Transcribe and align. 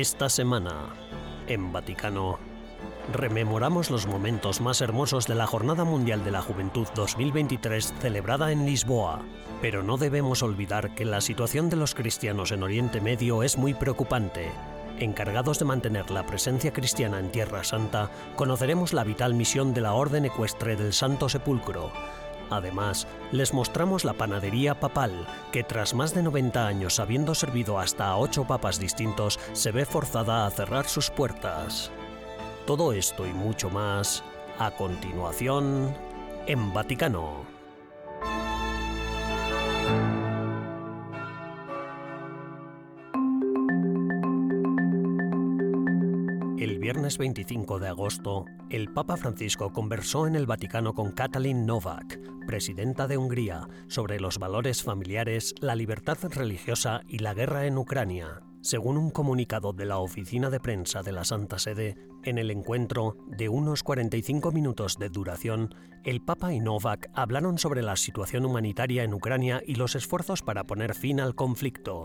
Esta 0.00 0.30
semana, 0.30 0.94
en 1.46 1.74
Vaticano, 1.74 2.38
rememoramos 3.12 3.90
los 3.90 4.06
momentos 4.06 4.62
más 4.62 4.80
hermosos 4.80 5.26
de 5.26 5.34
la 5.34 5.46
Jornada 5.46 5.84
Mundial 5.84 6.24
de 6.24 6.30
la 6.30 6.40
Juventud 6.40 6.88
2023 6.94 7.92
celebrada 8.00 8.50
en 8.50 8.64
Lisboa. 8.64 9.20
Pero 9.60 9.82
no 9.82 9.98
debemos 9.98 10.42
olvidar 10.42 10.94
que 10.94 11.04
la 11.04 11.20
situación 11.20 11.68
de 11.68 11.76
los 11.76 11.94
cristianos 11.94 12.50
en 12.50 12.62
Oriente 12.62 13.02
Medio 13.02 13.42
es 13.42 13.58
muy 13.58 13.74
preocupante. 13.74 14.50
Encargados 14.98 15.58
de 15.58 15.66
mantener 15.66 16.10
la 16.10 16.24
presencia 16.24 16.72
cristiana 16.72 17.18
en 17.18 17.30
Tierra 17.30 17.62
Santa, 17.62 18.10
conoceremos 18.36 18.94
la 18.94 19.04
vital 19.04 19.34
misión 19.34 19.74
de 19.74 19.82
la 19.82 19.92
Orden 19.92 20.24
Ecuestre 20.24 20.76
del 20.76 20.94
Santo 20.94 21.28
Sepulcro, 21.28 21.92
Además, 22.50 23.06
les 23.30 23.54
mostramos 23.54 24.04
la 24.04 24.14
panadería 24.14 24.78
papal, 24.78 25.26
que 25.52 25.62
tras 25.62 25.94
más 25.94 26.14
de 26.14 26.22
90 26.22 26.66
años 26.66 26.98
habiendo 26.98 27.34
servido 27.34 27.78
hasta 27.78 28.08
a 28.08 28.16
ocho 28.16 28.44
papas 28.44 28.80
distintos, 28.80 29.38
se 29.52 29.70
ve 29.70 29.84
forzada 29.84 30.46
a 30.46 30.50
cerrar 30.50 30.86
sus 30.86 31.10
puertas. 31.10 31.90
Todo 32.66 32.92
esto 32.92 33.26
y 33.26 33.32
mucho 33.32 33.70
más, 33.70 34.24
a 34.58 34.72
continuación, 34.72 35.94
en 36.46 36.72
Vaticano. 36.72 37.59
Viernes 47.10 47.18
25 47.18 47.78
de 47.80 47.88
agosto, 47.88 48.44
el 48.68 48.92
Papa 48.92 49.16
Francisco 49.16 49.72
conversó 49.72 50.28
en 50.28 50.36
el 50.36 50.46
Vaticano 50.46 50.94
con 50.94 51.10
Katalin 51.10 51.66
Novak, 51.66 52.20
presidenta 52.46 53.08
de 53.08 53.16
Hungría, 53.16 53.66
sobre 53.88 54.20
los 54.20 54.38
valores 54.38 54.84
familiares, 54.84 55.54
la 55.60 55.74
libertad 55.74 56.18
religiosa 56.30 57.00
y 57.08 57.18
la 57.18 57.34
guerra 57.34 57.66
en 57.66 57.78
Ucrania. 57.78 58.42
Según 58.60 58.96
un 58.96 59.10
comunicado 59.10 59.72
de 59.72 59.86
la 59.86 59.98
oficina 59.98 60.50
de 60.50 60.60
prensa 60.60 61.02
de 61.02 61.10
la 61.10 61.24
Santa 61.24 61.58
Sede, 61.58 61.96
en 62.22 62.38
el 62.38 62.52
encuentro, 62.52 63.16
de 63.26 63.48
unos 63.48 63.82
45 63.82 64.52
minutos 64.52 64.96
de 64.96 65.08
duración, 65.08 65.74
el 66.04 66.20
Papa 66.20 66.52
y 66.52 66.60
Novak 66.60 67.10
hablaron 67.14 67.58
sobre 67.58 67.82
la 67.82 67.96
situación 67.96 68.44
humanitaria 68.44 69.02
en 69.02 69.14
Ucrania 69.14 69.62
y 69.66 69.74
los 69.74 69.96
esfuerzos 69.96 70.42
para 70.42 70.64
poner 70.64 70.94
fin 70.94 71.18
al 71.18 71.34
conflicto. 71.34 72.04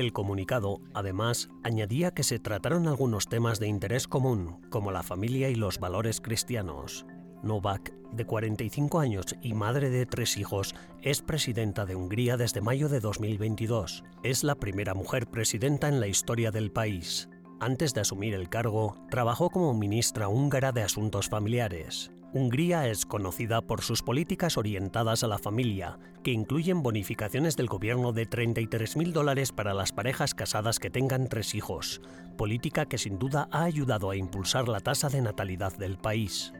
El 0.00 0.14
comunicado, 0.14 0.80
además, 0.94 1.50
añadía 1.62 2.12
que 2.12 2.22
se 2.22 2.38
trataron 2.38 2.88
algunos 2.88 3.28
temas 3.28 3.60
de 3.60 3.68
interés 3.68 4.08
común, 4.08 4.56
como 4.70 4.92
la 4.92 5.02
familia 5.02 5.50
y 5.50 5.54
los 5.56 5.78
valores 5.78 6.22
cristianos. 6.22 7.04
Novak, 7.42 7.92
de 8.10 8.24
45 8.24 8.98
años 8.98 9.26
y 9.42 9.52
madre 9.52 9.90
de 9.90 10.06
tres 10.06 10.38
hijos, 10.38 10.74
es 11.02 11.20
presidenta 11.20 11.84
de 11.84 11.96
Hungría 11.96 12.38
desde 12.38 12.62
mayo 12.62 12.88
de 12.88 13.00
2022. 13.00 14.02
Es 14.22 14.42
la 14.42 14.54
primera 14.54 14.94
mujer 14.94 15.26
presidenta 15.26 15.88
en 15.88 16.00
la 16.00 16.06
historia 16.06 16.50
del 16.50 16.72
país. 16.72 17.28
Antes 17.60 17.92
de 17.92 18.00
asumir 18.00 18.32
el 18.32 18.48
cargo, 18.48 18.94
trabajó 19.10 19.50
como 19.50 19.74
ministra 19.74 20.28
húngara 20.28 20.72
de 20.72 20.82
Asuntos 20.82 21.28
Familiares. 21.28 22.10
Hungría 22.32 22.86
es 22.86 23.06
conocida 23.06 23.60
por 23.60 23.82
sus 23.82 24.02
políticas 24.02 24.56
orientadas 24.56 25.24
a 25.24 25.26
la 25.26 25.38
familia, 25.38 25.98
que 26.22 26.30
incluyen 26.30 26.80
bonificaciones 26.80 27.56
del 27.56 27.66
gobierno 27.66 28.12
de 28.12 28.28
33.000 28.28 29.10
dólares 29.10 29.50
para 29.50 29.74
las 29.74 29.90
parejas 29.90 30.32
casadas 30.32 30.78
que 30.78 30.90
tengan 30.90 31.26
tres 31.28 31.56
hijos, 31.56 32.00
política 32.36 32.86
que 32.86 32.98
sin 32.98 33.18
duda 33.18 33.48
ha 33.50 33.64
ayudado 33.64 34.10
a 34.10 34.16
impulsar 34.16 34.68
la 34.68 34.78
tasa 34.78 35.08
de 35.08 35.22
natalidad 35.22 35.76
del 35.76 35.98
país. 35.98 36.52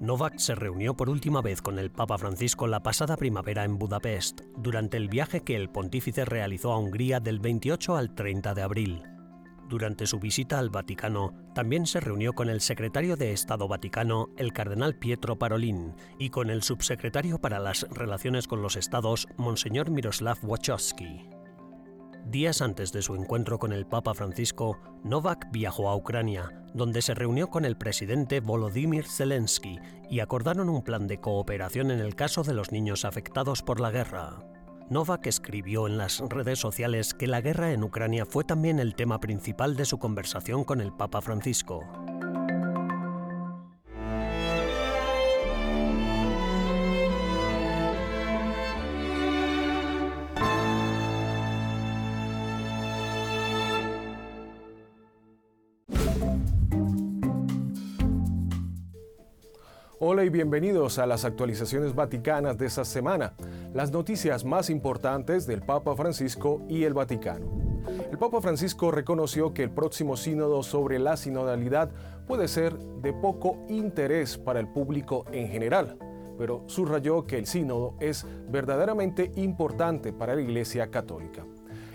Novak 0.00 0.38
se 0.38 0.56
reunió 0.56 0.96
por 0.96 1.10
última 1.10 1.42
vez 1.42 1.62
con 1.62 1.78
el 1.78 1.92
Papa 1.92 2.18
Francisco 2.18 2.66
la 2.66 2.82
pasada 2.82 3.16
primavera 3.16 3.62
en 3.62 3.78
Budapest, 3.78 4.40
durante 4.56 4.96
el 4.96 5.08
viaje 5.08 5.42
que 5.42 5.54
el 5.54 5.70
pontífice 5.70 6.24
realizó 6.24 6.72
a 6.72 6.78
Hungría 6.78 7.20
del 7.20 7.38
28 7.38 7.96
al 7.96 8.16
30 8.16 8.54
de 8.54 8.62
abril. 8.62 9.17
Durante 9.68 10.06
su 10.06 10.18
visita 10.18 10.58
al 10.58 10.70
Vaticano, 10.70 11.34
también 11.54 11.86
se 11.86 12.00
reunió 12.00 12.32
con 12.32 12.48
el 12.48 12.62
secretario 12.62 13.16
de 13.16 13.32
Estado 13.32 13.68
Vaticano, 13.68 14.30
el 14.38 14.54
cardenal 14.54 14.94
Pietro 14.94 15.38
Parolin, 15.38 15.94
y 16.18 16.30
con 16.30 16.48
el 16.48 16.62
subsecretario 16.62 17.38
para 17.38 17.58
las 17.58 17.82
Relaciones 17.90 18.48
con 18.48 18.62
los 18.62 18.76
Estados, 18.76 19.28
Monseñor 19.36 19.90
Miroslav 19.90 20.38
Wachowski. 20.42 21.28
Días 22.24 22.62
antes 22.62 22.92
de 22.92 23.02
su 23.02 23.14
encuentro 23.14 23.58
con 23.58 23.74
el 23.74 23.86
Papa 23.86 24.14
Francisco, 24.14 24.78
Novak 25.04 25.50
viajó 25.50 25.90
a 25.90 25.96
Ucrania, 25.96 26.64
donde 26.72 27.02
se 27.02 27.14
reunió 27.14 27.48
con 27.48 27.66
el 27.66 27.76
presidente 27.76 28.40
Volodymyr 28.40 29.04
Zelensky 29.04 29.78
y 30.08 30.20
acordaron 30.20 30.70
un 30.70 30.82
plan 30.82 31.06
de 31.06 31.20
cooperación 31.20 31.90
en 31.90 32.00
el 32.00 32.14
caso 32.14 32.42
de 32.42 32.54
los 32.54 32.72
niños 32.72 33.04
afectados 33.04 33.62
por 33.62 33.80
la 33.80 33.90
guerra. 33.90 34.38
Novak 34.90 35.26
escribió 35.26 35.86
en 35.86 35.98
las 35.98 36.20
redes 36.20 36.58
sociales 36.58 37.12
que 37.12 37.26
la 37.26 37.42
guerra 37.42 37.72
en 37.72 37.84
Ucrania 37.84 38.24
fue 38.24 38.44
también 38.44 38.78
el 38.78 38.94
tema 38.94 39.20
principal 39.20 39.76
de 39.76 39.84
su 39.84 39.98
conversación 39.98 40.64
con 40.64 40.80
el 40.80 40.92
Papa 40.92 41.20
Francisco. 41.20 41.84
Hola 60.00 60.24
y 60.24 60.30
bienvenidos 60.30 60.98
a 60.98 61.06
las 61.06 61.24
actualizaciones 61.24 61.94
vaticanas 61.94 62.56
de 62.56 62.66
esta 62.66 62.84
semana, 62.84 63.34
las 63.74 63.90
noticias 63.92 64.44
más 64.44 64.70
importantes 64.70 65.46
del 65.46 65.62
Papa 65.62 65.94
Francisco 65.94 66.62
y 66.68 66.84
el 66.84 66.94
Vaticano. 66.94 67.46
El 68.10 68.18
Papa 68.18 68.40
Francisco 68.40 68.90
reconoció 68.90 69.54
que 69.54 69.62
el 69.62 69.70
próximo 69.70 70.16
sínodo 70.16 70.62
sobre 70.62 70.98
la 70.98 71.16
sinodalidad 71.16 71.90
puede 72.26 72.48
ser 72.48 72.78
de 72.78 73.12
poco 73.12 73.58
interés 73.68 74.36
para 74.36 74.60
el 74.60 74.68
público 74.68 75.24
en 75.32 75.48
general, 75.48 75.98
pero 76.36 76.64
subrayó 76.66 77.26
que 77.26 77.38
el 77.38 77.46
sínodo 77.46 77.94
es 78.00 78.26
verdaderamente 78.48 79.32
importante 79.36 80.12
para 80.12 80.34
la 80.34 80.42
Iglesia 80.42 80.90
Católica. 80.90 81.44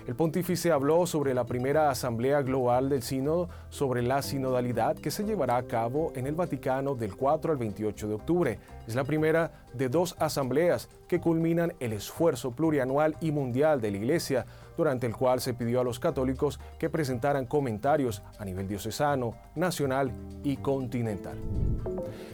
El 0.05 0.15
pontífice 0.15 0.69
habló 0.69 1.05
sobre 1.05 1.33
la 1.33 1.45
primera 1.45 1.89
Asamblea 1.89 2.41
Global 2.41 2.89
del 2.89 3.03
Sínodo 3.03 3.47
sobre 3.69 4.01
la 4.01 4.21
sinodalidad 4.21 4.97
que 4.97 5.11
se 5.11 5.23
llevará 5.23 5.55
a 5.55 5.63
cabo 5.63 6.11
en 6.15 6.27
el 6.27 6.35
Vaticano 6.35 6.93
del 6.93 7.15
4 7.15 7.53
al 7.53 7.57
28 7.57 8.09
de 8.09 8.13
octubre. 8.13 8.59
Es 8.85 8.95
la 8.95 9.05
primera 9.05 9.63
de 9.73 9.87
dos 9.87 10.17
asambleas 10.19 10.89
que 11.07 11.21
culminan 11.21 11.73
el 11.79 11.93
esfuerzo 11.93 12.51
plurianual 12.51 13.15
y 13.21 13.31
mundial 13.31 13.79
de 13.79 13.91
la 13.91 13.97
Iglesia, 13.97 14.45
durante 14.75 15.07
el 15.07 15.15
cual 15.15 15.39
se 15.39 15.53
pidió 15.53 15.79
a 15.79 15.85
los 15.85 15.99
católicos 15.99 16.59
que 16.77 16.89
presentaran 16.89 17.45
comentarios 17.45 18.23
a 18.37 18.43
nivel 18.43 18.67
diocesano, 18.67 19.35
nacional 19.55 20.11
y 20.43 20.57
continental. 20.57 21.37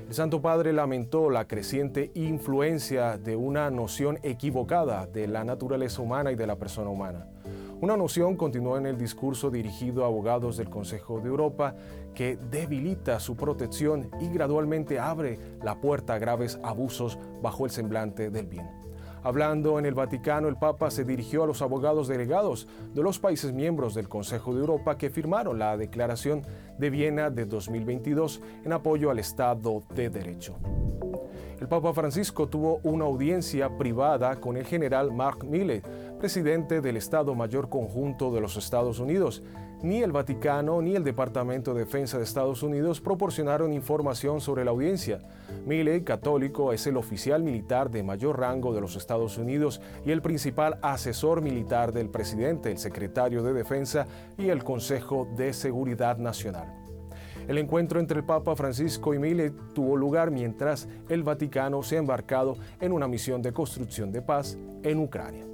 El 0.07 0.15
Santo 0.15 0.41
Padre 0.41 0.73
lamentó 0.73 1.29
la 1.29 1.45
creciente 1.45 2.09
influencia 2.15 3.19
de 3.19 3.35
una 3.35 3.69
noción 3.69 4.17
equivocada 4.23 5.05
de 5.05 5.27
la 5.27 5.43
naturaleza 5.43 6.01
humana 6.01 6.31
y 6.31 6.35
de 6.35 6.47
la 6.47 6.55
persona 6.55 6.89
humana. 6.89 7.27
Una 7.81 7.95
noción 7.95 8.35
continuó 8.35 8.77
en 8.77 8.85
el 8.85 8.97
discurso 8.97 9.49
dirigido 9.49 10.03
a 10.03 10.07
abogados 10.07 10.57
del 10.57 10.69
Consejo 10.69 11.21
de 11.21 11.29
Europa 11.29 11.75
que 12.13 12.35
debilita 12.35 13.21
su 13.21 13.37
protección 13.37 14.11
y 14.19 14.27
gradualmente 14.27 14.99
abre 14.99 15.39
la 15.63 15.79
puerta 15.79 16.15
a 16.15 16.19
graves 16.19 16.59
abusos 16.61 17.17
bajo 17.41 17.63
el 17.63 17.71
semblante 17.71 18.29
del 18.31 18.47
bien. 18.47 18.69
Hablando 19.23 19.79
en 19.79 19.85
el 19.85 19.93
Vaticano, 19.93 20.49
el 20.49 20.57
Papa 20.57 20.91
se 20.91 21.05
dirigió 21.05 21.43
a 21.43 21.47
los 21.47 21.61
abogados 21.61 22.09
delegados 22.09 22.67
de 22.93 23.01
los 23.01 23.17
países 23.17 23.53
miembros 23.53 23.93
del 23.93 24.09
Consejo 24.09 24.53
de 24.53 24.59
Europa 24.59 24.97
que 24.97 25.09
firmaron 25.09 25.57
la 25.57 25.77
Declaración 25.77 26.41
de 26.77 26.89
Viena 26.89 27.29
de 27.29 27.45
2022 27.45 28.41
en 28.65 28.73
apoyo 28.73 29.09
al 29.09 29.19
Estado 29.19 29.83
de 29.95 30.09
Derecho. 30.09 30.57
El 31.59 31.67
Papa 31.67 31.93
Francisco 31.93 32.47
tuvo 32.47 32.79
una 32.83 33.03
audiencia 33.03 33.77
privada 33.77 34.39
con 34.39 34.55
el 34.55 34.65
general 34.65 35.11
Mark 35.11 35.43
Milley, 35.43 35.81
presidente 36.17 36.79
del 36.79 36.95
Estado 36.95 37.35
Mayor 37.35 37.67
Conjunto 37.67 38.31
de 38.31 38.39
los 38.39 38.55
Estados 38.55 38.99
Unidos. 38.99 39.43
Ni 39.81 40.01
el 40.01 40.13
Vaticano 40.13 40.81
ni 40.81 40.95
el 40.95 41.03
Departamento 41.03 41.73
de 41.73 41.81
Defensa 41.81 42.17
de 42.17 42.23
Estados 42.23 42.63
Unidos 42.63 43.01
proporcionaron 43.01 43.73
información 43.73 44.39
sobre 44.39 44.63
la 44.63 44.71
audiencia. 44.71 45.19
Milley, 45.65 46.03
católico, 46.03 46.71
es 46.71 46.87
el 46.87 46.95
oficial 46.95 47.43
militar 47.43 47.91
de 47.91 48.03
mayor 48.03 48.39
rango 48.39 48.73
de 48.73 48.79
los 48.79 48.95
Estados 48.95 49.37
Unidos 49.37 49.81
y 50.05 50.11
el 50.11 50.21
principal 50.21 50.79
asesor 50.81 51.41
militar 51.41 51.91
del 51.91 52.09
presidente, 52.09 52.71
el 52.71 52.77
secretario 52.77 53.43
de 53.43 53.51
Defensa 53.51 54.07
y 54.37 54.47
el 54.47 54.63
Consejo 54.63 55.27
de 55.35 55.51
Seguridad 55.51 56.17
Nacional. 56.19 56.78
El 57.49 57.57
encuentro 57.57 57.99
entre 57.99 58.19
el 58.19 58.25
Papa 58.25 58.55
Francisco 58.55 59.11
y 59.15 59.17
Milley 59.17 59.51
tuvo 59.73 59.97
lugar 59.97 60.29
mientras 60.29 60.87
el 61.09 61.23
Vaticano 61.23 61.81
se 61.81 61.95
ha 61.95 61.99
embarcado 61.99 62.55
en 62.79 62.91
una 62.91 63.07
misión 63.07 63.41
de 63.41 63.51
construcción 63.51 64.11
de 64.11 64.21
paz 64.21 64.55
en 64.83 64.99
Ucrania. 64.99 65.45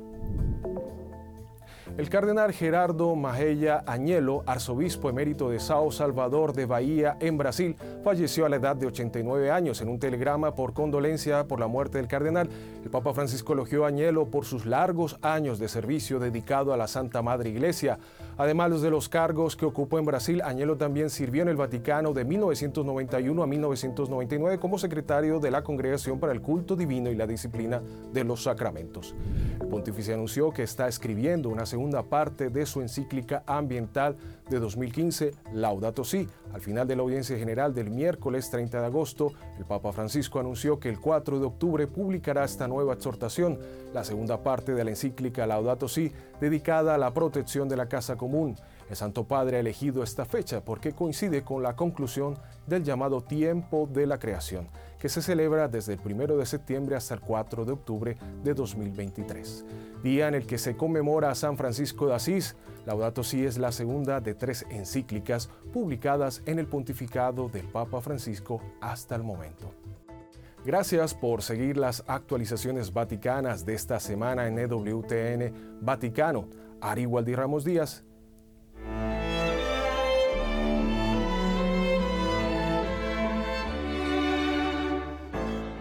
El 1.97 2.09
cardenal 2.09 2.51
Gerardo 2.51 3.15
Majella 3.15 3.81
Añelo, 3.87 4.43
arzobispo 4.47 5.09
emérito 5.09 5.49
de 5.49 5.61
Sao 5.61 5.93
Salvador 5.93 6.51
de 6.51 6.65
Bahía, 6.65 7.15
en 7.21 7.37
Brasil, 7.37 7.77
falleció 8.03 8.45
a 8.45 8.49
la 8.49 8.57
edad 8.57 8.75
de 8.75 8.87
89 8.87 9.49
años. 9.49 9.79
En 9.79 9.87
un 9.87 9.97
telegrama 9.97 10.55
por 10.55 10.73
condolencia 10.73 11.47
por 11.47 11.61
la 11.61 11.67
muerte 11.67 11.97
del 11.97 12.09
cardenal, 12.09 12.49
el 12.83 12.89
Papa 12.89 13.13
Francisco 13.13 13.53
elogió 13.53 13.85
a 13.85 13.87
Añelo 13.87 14.25
por 14.25 14.43
sus 14.43 14.65
largos 14.65 15.17
años 15.21 15.57
de 15.57 15.69
servicio 15.69 16.19
dedicado 16.19 16.73
a 16.73 16.77
la 16.77 16.89
Santa 16.89 17.21
Madre 17.21 17.51
Iglesia. 17.51 17.97
Además 18.37 18.81
de 18.81 18.89
los 18.89 19.07
cargos 19.07 19.55
que 19.55 19.65
ocupó 19.65 19.97
en 19.97 20.03
Brasil, 20.03 20.41
Añelo 20.41 20.75
también 20.75 21.09
sirvió 21.09 21.43
en 21.43 21.47
el 21.47 21.55
Vaticano 21.55 22.11
de 22.11 22.25
1991 22.25 23.41
a 23.41 23.47
1999 23.47 24.59
como 24.59 24.77
secretario 24.77 25.39
de 25.39 25.49
la 25.49 25.63
Congregación 25.63 26.19
para 26.19 26.33
el 26.33 26.41
Culto 26.41 26.75
Divino 26.75 27.09
y 27.09 27.15
la 27.15 27.25
Disciplina 27.25 27.81
de 28.11 28.25
los 28.25 28.43
Sacramentos. 28.43 29.15
El 29.61 29.67
pontífice 29.67 30.13
anunció 30.13 30.51
que 30.51 30.63
está 30.63 30.89
escribiendo 30.89 31.47
una 31.47 31.65
segunda 31.65 31.84
parte 32.03 32.49
de 32.49 32.65
su 32.65 32.81
encíclica 32.81 33.43
ambiental 33.45 34.15
de 34.49 34.59
2015, 34.59 35.31
Laudato 35.53 36.03
Si. 36.03 36.27
Al 36.53 36.61
final 36.61 36.87
de 36.87 36.95
la 36.95 37.01
audiencia 37.01 37.37
general 37.37 37.73
del 37.73 37.89
miércoles 37.89 38.49
30 38.49 38.79
de 38.79 38.85
agosto, 38.85 39.33
el 39.57 39.65
Papa 39.65 39.91
Francisco 39.91 40.39
anunció 40.39 40.79
que 40.79 40.89
el 40.89 40.99
4 40.99 41.39
de 41.39 41.45
octubre 41.45 41.87
publicará 41.87 42.43
esta 42.43 42.67
nueva 42.67 42.93
exhortación, 42.93 43.59
la 43.93 44.03
segunda 44.03 44.43
parte 44.43 44.73
de 44.73 44.83
la 44.83 44.91
encíclica 44.91 45.47
Laudato 45.47 45.87
Si, 45.87 46.11
dedicada 46.39 46.95
a 46.95 46.97
la 46.97 47.13
protección 47.13 47.67
de 47.67 47.77
la 47.77 47.87
casa 47.87 48.15
común. 48.15 48.55
El 48.89 48.95
Santo 48.95 49.23
Padre 49.23 49.57
ha 49.57 49.61
elegido 49.61 50.03
esta 50.03 50.25
fecha 50.25 50.63
porque 50.63 50.93
coincide 50.93 51.43
con 51.43 51.63
la 51.63 51.75
conclusión 51.75 52.37
del 52.67 52.83
llamado 52.83 53.21
tiempo 53.21 53.89
de 53.91 54.05
la 54.05 54.19
creación, 54.19 54.67
que 54.99 55.09
se 55.09 55.21
celebra 55.21 55.67
desde 55.67 55.93
el 55.93 55.99
1 56.03 56.37
de 56.37 56.45
septiembre 56.45 56.95
hasta 56.95 57.15
el 57.15 57.21
4 57.21 57.65
de 57.65 57.71
octubre 57.71 58.17
de 58.43 58.53
2023. 58.53 59.65
Día 60.03 60.27
en 60.27 60.35
el 60.35 60.45
que 60.45 60.59
se 60.59 60.77
conmemora 60.77 61.31
a 61.31 61.35
San 61.35 61.57
Francisco 61.57 62.07
de 62.07 62.13
Asís, 62.13 62.55
Laudato 62.85 63.23
Si 63.23 63.43
es 63.43 63.57
la 63.57 63.71
segunda 63.71 64.21
de 64.21 64.34
tres 64.35 64.65
encíclicas 64.69 65.49
publicadas 65.73 66.41
en 66.45 66.59
el 66.59 66.67
pontificado 66.67 67.49
del 67.49 67.67
Papa 67.67 68.01
Francisco 68.01 68.61
hasta 68.81 69.15
el 69.15 69.23
momento. 69.23 69.73
Gracias 70.65 71.13
por 71.13 71.41
seguir 71.43 71.77
las 71.77 72.03
actualizaciones 72.07 72.91
vaticanas 72.91 73.65
de 73.65 73.75
esta 73.75 73.99
semana 73.99 74.47
en 74.47 74.57
EWTN 74.57 75.79
Vaticano. 75.81 76.47
Ari 76.81 77.05
Waldi 77.05 77.35
Ramos 77.35 77.63
Díaz 77.63 78.03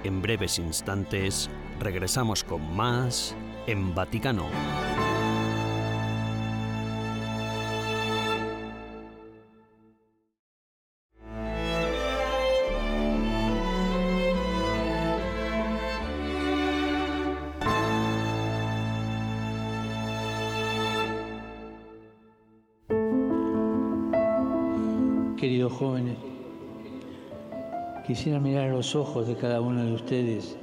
En 0.05 0.21
breves 0.21 0.59
instantes 0.59 1.49
regresamos 1.81 2.45
con 2.45 2.77
más 2.77 3.35
en 3.67 3.95
Vaticano. 3.95 4.45
Queridos 25.44 25.75
jóvenes, 25.75 26.17
Quisiera 28.06 28.41
mirar 28.41 28.70
a 28.70 28.73
los 28.73 28.96
ojos 28.96 29.26
de 29.29 29.37
cada 29.37 29.61
uno 29.61 29.85
de 29.85 29.93
ustedes 29.93 30.56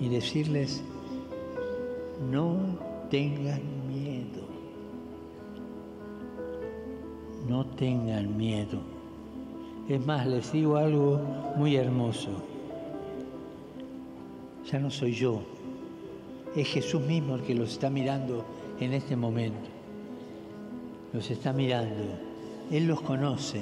y 0.00 0.08
decirles, 0.08 0.82
no 2.30 2.56
tengan 3.10 3.60
miedo, 3.86 4.48
no 7.46 7.66
tengan 7.66 8.38
miedo. 8.38 8.78
Es 9.86 10.06
más, 10.06 10.26
les 10.26 10.50
digo 10.50 10.78
algo 10.78 11.20
muy 11.56 11.76
hermoso. 11.76 12.30
Ya 14.72 14.78
no 14.78 14.90
soy 14.90 15.12
yo, 15.12 15.42
es 16.56 16.68
Jesús 16.68 17.02
mismo 17.02 17.34
el 17.34 17.42
que 17.42 17.54
los 17.54 17.72
está 17.72 17.90
mirando 17.90 18.46
en 18.80 18.94
este 18.94 19.14
momento. 19.14 19.68
Los 21.12 21.30
está 21.30 21.52
mirando. 21.52 22.30
Él 22.70 22.86
los 22.86 23.02
conoce 23.02 23.60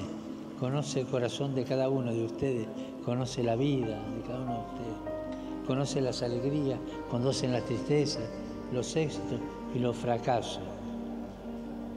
conoce 0.59 1.01
el 1.01 1.07
corazón 1.07 1.55
de 1.55 1.65
cada 1.65 1.89
uno 1.89 2.13
de 2.13 2.25
ustedes, 2.25 2.67
conoce 3.05 3.43
la 3.43 3.55
vida 3.55 4.03
de 4.15 4.23
cada 4.27 4.41
uno 4.41 4.55
de 4.55 4.61
ustedes, 4.61 5.67
conoce 5.67 6.01
las 6.01 6.23
alegrías, 6.23 6.79
conoce 7.11 7.47
las 7.49 7.65
tristezas, 7.65 8.25
los 8.73 8.97
éxitos 8.97 9.39
y 9.75 9.79
los 9.79 9.97
fracasos. 9.97 10.63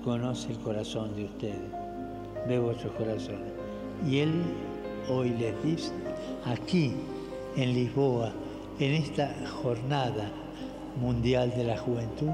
Conoce 0.03 0.51
el 0.51 0.59
corazón 0.59 1.15
de 1.15 1.25
ustedes, 1.25 1.71
ve 2.47 2.59
vuestros 2.59 2.93
corazones. 2.93 3.51
Y 4.07 4.19
Él 4.19 4.43
hoy 5.09 5.29
les 5.29 5.63
dice, 5.63 5.91
aquí 6.45 6.93
en 7.55 7.73
Lisboa, 7.73 8.31
en 8.79 8.93
esta 8.93 9.33
jornada 9.61 10.31
mundial 10.99 11.51
de 11.55 11.63
la 11.65 11.77
juventud, 11.77 12.31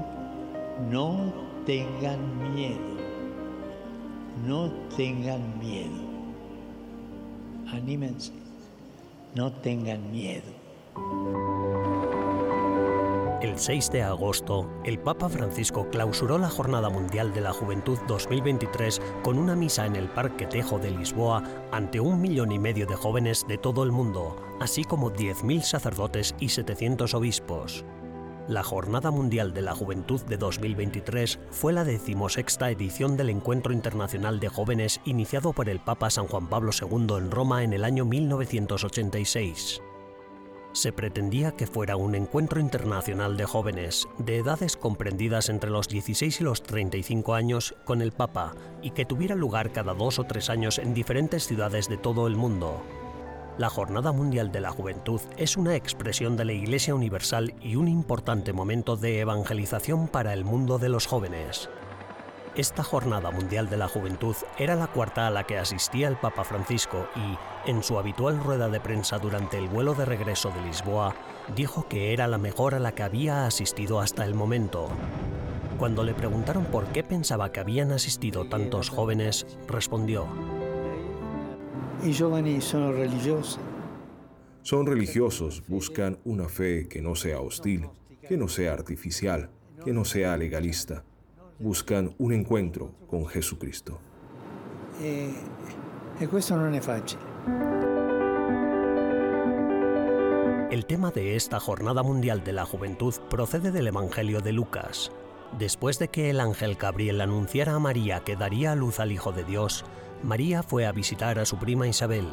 no 0.90 1.32
tengan 1.66 2.54
miedo, 2.54 2.78
no 4.46 4.70
tengan 4.96 5.58
miedo 5.58 6.07
anímense, 7.72 8.32
no 9.34 9.52
tengan 9.52 10.10
miedo. 10.10 10.52
El 13.40 13.56
6 13.56 13.92
de 13.92 14.02
agosto, 14.02 14.68
el 14.84 14.98
Papa 14.98 15.28
Francisco 15.28 15.88
clausuró 15.90 16.38
la 16.38 16.50
Jornada 16.50 16.90
Mundial 16.90 17.32
de 17.32 17.40
la 17.40 17.52
Juventud 17.52 17.96
2023 18.08 19.00
con 19.22 19.38
una 19.38 19.54
misa 19.54 19.86
en 19.86 19.94
el 19.94 20.08
Parque 20.08 20.46
Tejo 20.46 20.80
de 20.80 20.90
Lisboa 20.90 21.44
ante 21.70 22.00
un 22.00 22.20
millón 22.20 22.50
y 22.50 22.58
medio 22.58 22.84
de 22.86 22.96
jóvenes 22.96 23.46
de 23.46 23.56
todo 23.56 23.84
el 23.84 23.92
mundo, 23.92 24.36
así 24.60 24.82
como 24.82 25.12
10.000 25.12 25.62
sacerdotes 25.62 26.34
y 26.40 26.48
700 26.48 27.14
obispos. 27.14 27.84
La 28.48 28.62
Jornada 28.62 29.10
Mundial 29.10 29.52
de 29.52 29.60
la 29.60 29.74
Juventud 29.74 30.22
de 30.22 30.38
2023 30.38 31.38
fue 31.50 31.74
la 31.74 31.84
decimosexta 31.84 32.70
edición 32.70 33.14
del 33.18 33.28
Encuentro 33.28 33.74
Internacional 33.74 34.40
de 34.40 34.48
Jóvenes 34.48 35.02
iniciado 35.04 35.52
por 35.52 35.68
el 35.68 35.80
Papa 35.80 36.08
San 36.08 36.28
Juan 36.28 36.48
Pablo 36.48 36.70
II 36.72 37.18
en 37.18 37.30
Roma 37.30 37.62
en 37.62 37.74
el 37.74 37.84
año 37.84 38.06
1986. 38.06 39.82
Se 40.72 40.92
pretendía 40.92 41.56
que 41.56 41.66
fuera 41.66 41.96
un 41.96 42.14
encuentro 42.14 42.58
internacional 42.58 43.36
de 43.36 43.44
jóvenes, 43.44 44.08
de 44.16 44.38
edades 44.38 44.78
comprendidas 44.78 45.50
entre 45.50 45.68
los 45.68 45.86
16 45.86 46.40
y 46.40 46.44
los 46.44 46.62
35 46.62 47.34
años, 47.34 47.74
con 47.84 48.00
el 48.00 48.12
Papa, 48.12 48.54
y 48.80 48.92
que 48.92 49.04
tuviera 49.04 49.34
lugar 49.34 49.72
cada 49.72 49.92
dos 49.92 50.18
o 50.18 50.24
tres 50.24 50.48
años 50.48 50.78
en 50.78 50.94
diferentes 50.94 51.46
ciudades 51.46 51.86
de 51.88 51.98
todo 51.98 52.26
el 52.26 52.36
mundo, 52.36 52.82
la 53.58 53.68
Jornada 53.68 54.12
Mundial 54.12 54.52
de 54.52 54.60
la 54.60 54.70
Juventud 54.70 55.20
es 55.36 55.56
una 55.56 55.74
expresión 55.74 56.36
de 56.36 56.44
la 56.44 56.52
Iglesia 56.52 56.94
Universal 56.94 57.54
y 57.60 57.74
un 57.74 57.88
importante 57.88 58.52
momento 58.52 58.96
de 58.96 59.18
evangelización 59.18 60.06
para 60.06 60.32
el 60.32 60.44
mundo 60.44 60.78
de 60.78 60.88
los 60.88 61.08
jóvenes. 61.08 61.68
Esta 62.54 62.84
Jornada 62.84 63.32
Mundial 63.32 63.68
de 63.68 63.76
la 63.76 63.88
Juventud 63.88 64.36
era 64.58 64.76
la 64.76 64.86
cuarta 64.86 65.26
a 65.26 65.30
la 65.30 65.42
que 65.44 65.58
asistía 65.58 66.06
el 66.06 66.16
Papa 66.16 66.44
Francisco 66.44 67.08
y, 67.16 67.68
en 67.68 67.82
su 67.82 67.98
habitual 67.98 68.38
rueda 68.38 68.68
de 68.68 68.78
prensa 68.78 69.18
durante 69.18 69.58
el 69.58 69.68
vuelo 69.68 69.94
de 69.94 70.04
regreso 70.04 70.50
de 70.50 70.62
Lisboa, 70.62 71.16
dijo 71.56 71.88
que 71.88 72.12
era 72.12 72.28
la 72.28 72.38
mejor 72.38 72.76
a 72.76 72.78
la 72.78 72.92
que 72.92 73.02
había 73.02 73.44
asistido 73.44 74.00
hasta 74.00 74.24
el 74.24 74.34
momento. 74.34 74.88
Cuando 75.78 76.04
le 76.04 76.14
preguntaron 76.14 76.64
por 76.66 76.86
qué 76.86 77.02
pensaba 77.02 77.50
que 77.50 77.60
habían 77.60 77.90
asistido 77.90 78.48
tantos 78.48 78.88
jóvenes, 78.88 79.46
respondió, 79.66 80.26
y 82.04 82.14
jóvenes 82.14 82.64
son 82.64 82.92
religiosos. 82.92 83.58
Son 84.62 84.86
religiosos, 84.86 85.62
buscan 85.66 86.18
una 86.24 86.48
fe 86.48 86.88
que 86.88 87.00
no 87.00 87.14
sea 87.14 87.40
hostil, 87.40 87.88
que 88.28 88.36
no 88.36 88.48
sea 88.48 88.72
artificial, 88.72 89.50
que 89.84 89.92
no 89.92 90.04
sea 90.04 90.36
legalista. 90.36 91.04
Buscan 91.58 92.14
un 92.18 92.32
encuentro 92.32 92.92
con 93.08 93.26
Jesucristo. 93.26 93.98
E, 95.00 95.32
e 96.20 96.28
questo 96.28 96.54
non 96.54 96.74
è 96.74 96.80
facile. 96.80 97.22
El 100.70 100.84
tema 100.84 101.10
de 101.10 101.34
esta 101.34 101.58
Jornada 101.58 102.02
Mundial 102.02 102.44
de 102.44 102.52
la 102.52 102.66
Juventud 102.66 103.14
procede 103.30 103.72
del 103.72 103.86
Evangelio 103.86 104.40
de 104.40 104.52
Lucas. 104.52 105.10
Después 105.58 105.98
de 105.98 106.08
que 106.08 106.28
el 106.28 106.40
ángel 106.40 106.74
Gabriel 106.74 107.22
anunciara 107.22 107.74
a 107.74 107.78
María 107.78 108.20
que 108.20 108.36
daría 108.36 108.72
a 108.72 108.74
luz 108.74 109.00
al 109.00 109.10
Hijo 109.10 109.32
de 109.32 109.44
Dios, 109.44 109.86
María 110.22 110.64
fue 110.64 110.84
a 110.84 110.92
visitar 110.92 111.38
a 111.38 111.44
su 111.44 111.58
prima 111.58 111.86
Isabel. 111.86 112.26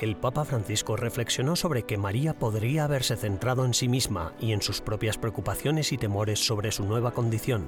El 0.00 0.16
Papa 0.16 0.44
Francisco 0.44 0.96
reflexionó 0.96 1.54
sobre 1.54 1.82
que 1.82 1.98
María 1.98 2.38
podría 2.38 2.84
haberse 2.84 3.16
centrado 3.16 3.64
en 3.64 3.74
sí 3.74 3.88
misma 3.88 4.32
y 4.40 4.52
en 4.52 4.62
sus 4.62 4.80
propias 4.80 5.18
preocupaciones 5.18 5.92
y 5.92 5.98
temores 5.98 6.38
sobre 6.44 6.72
su 6.72 6.84
nueva 6.84 7.12
condición. 7.12 7.66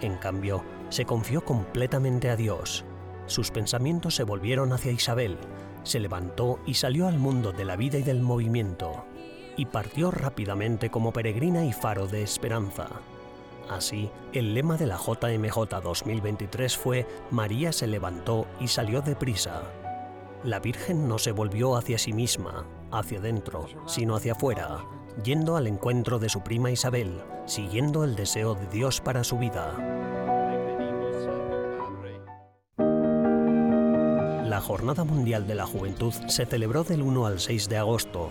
En 0.00 0.16
cambio, 0.16 0.64
se 0.88 1.04
confió 1.04 1.44
completamente 1.44 2.28
a 2.28 2.36
Dios. 2.36 2.84
Sus 3.26 3.52
pensamientos 3.52 4.16
se 4.16 4.24
volvieron 4.24 4.72
hacia 4.72 4.90
Isabel, 4.90 5.38
se 5.84 6.00
levantó 6.00 6.58
y 6.66 6.74
salió 6.74 7.06
al 7.06 7.18
mundo 7.18 7.52
de 7.52 7.64
la 7.64 7.76
vida 7.76 7.98
y 7.98 8.02
del 8.02 8.20
movimiento, 8.20 9.04
y 9.56 9.66
partió 9.66 10.10
rápidamente 10.10 10.90
como 10.90 11.12
peregrina 11.12 11.64
y 11.64 11.72
faro 11.72 12.08
de 12.08 12.22
esperanza. 12.22 12.88
Así, 13.68 14.10
el 14.32 14.54
lema 14.54 14.76
de 14.76 14.86
la 14.86 14.96
JMJ 14.96 15.80
2023 15.82 16.76
fue 16.76 17.06
María 17.30 17.72
se 17.72 17.86
levantó 17.86 18.46
y 18.60 18.68
salió 18.68 19.00
deprisa. 19.02 19.62
La 20.42 20.58
Virgen 20.58 21.06
no 21.06 21.18
se 21.18 21.32
volvió 21.32 21.76
hacia 21.76 21.98
sí 21.98 22.12
misma, 22.12 22.66
hacia 22.90 23.20
dentro, 23.20 23.66
sino 23.86 24.16
hacia 24.16 24.32
afuera, 24.32 24.84
yendo 25.22 25.56
al 25.56 25.66
encuentro 25.66 26.18
de 26.18 26.28
su 26.28 26.42
prima 26.42 26.70
Isabel, 26.70 27.22
siguiendo 27.46 28.04
el 28.04 28.16
deseo 28.16 28.54
de 28.54 28.66
Dios 28.68 29.00
para 29.00 29.22
su 29.22 29.38
vida. 29.38 29.76
La 34.60 34.60
Jornada 34.60 35.04
Mundial 35.04 35.46
de 35.46 35.54
la 35.54 35.66
Juventud 35.66 36.12
se 36.26 36.44
celebró 36.44 36.84
del 36.84 37.02
1 37.02 37.26
al 37.26 37.38
6 37.38 37.68
de 37.68 37.76
agosto. 37.76 38.30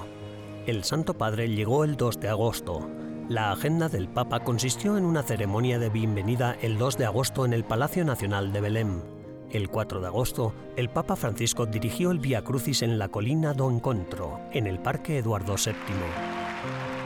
El 0.65 0.83
Santo 0.83 1.13
Padre 1.13 1.47
llegó 1.47 1.83
el 1.83 1.95
2 1.95 2.19
de 2.19 2.27
agosto, 2.27 2.87
la 3.29 3.51
agenda 3.51 3.89
del 3.89 4.09
Papa 4.09 4.39
consistió 4.39 4.97
en 4.97 5.05
una 5.05 5.21
ceremonia 5.21 5.77
de 5.77 5.89
bienvenida 5.89 6.57
el 6.63 6.79
2 6.79 6.97
de 6.97 7.05
agosto 7.05 7.45
en 7.45 7.53
el 7.53 7.63
Palacio 7.63 8.03
Nacional 8.03 8.51
de 8.51 8.59
Belém. 8.59 9.01
El 9.51 9.69
4 9.69 10.01
de 10.01 10.07
agosto, 10.07 10.55
el 10.75 10.89
Papa 10.89 11.15
Francisco 11.15 11.67
dirigió 11.67 12.09
el 12.09 12.17
Via 12.17 12.43
Crucis 12.43 12.81
en 12.81 12.97
la 12.97 13.09
colina 13.09 13.53
do 13.53 13.69
Encontro, 13.69 14.39
en 14.51 14.65
el 14.65 14.79
Parque 14.79 15.19
Eduardo 15.19 15.55
VII. 15.63 15.73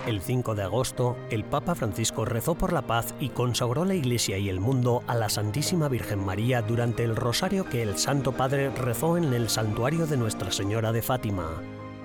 El 0.08 0.22
5 0.22 0.56
de 0.56 0.63
agosto, 0.63 1.18
el 1.30 1.44
Papa 1.44 1.75
Francisco 1.75 2.24
rezó 2.24 2.56
por 2.56 2.72
la 2.72 2.84
paz 2.84 3.13
y 3.20 3.27
consagró 3.27 3.84
la 3.84 3.96
Iglesia 3.96 4.38
y 4.38 4.48
el 4.48 4.62
mundo 4.62 5.03
a 5.08 5.15
la 5.15 5.27
Santísima 5.27 5.89
Virgen 5.89 6.24
María 6.24 6.62
durante 6.62 7.03
el 7.03 7.18
rosario 7.18 7.68
que 7.68 7.82
el 7.82 7.98
Santo 7.98 8.32
Padre 8.32 8.70
rezó 8.70 9.18
en 9.18 9.34
el 9.34 9.50
santuario 9.50 10.08
de 10.08 10.15
Nuestra 10.15 10.53
Señora 10.53 10.94
de 10.94 11.01
Fátima. 11.01 11.50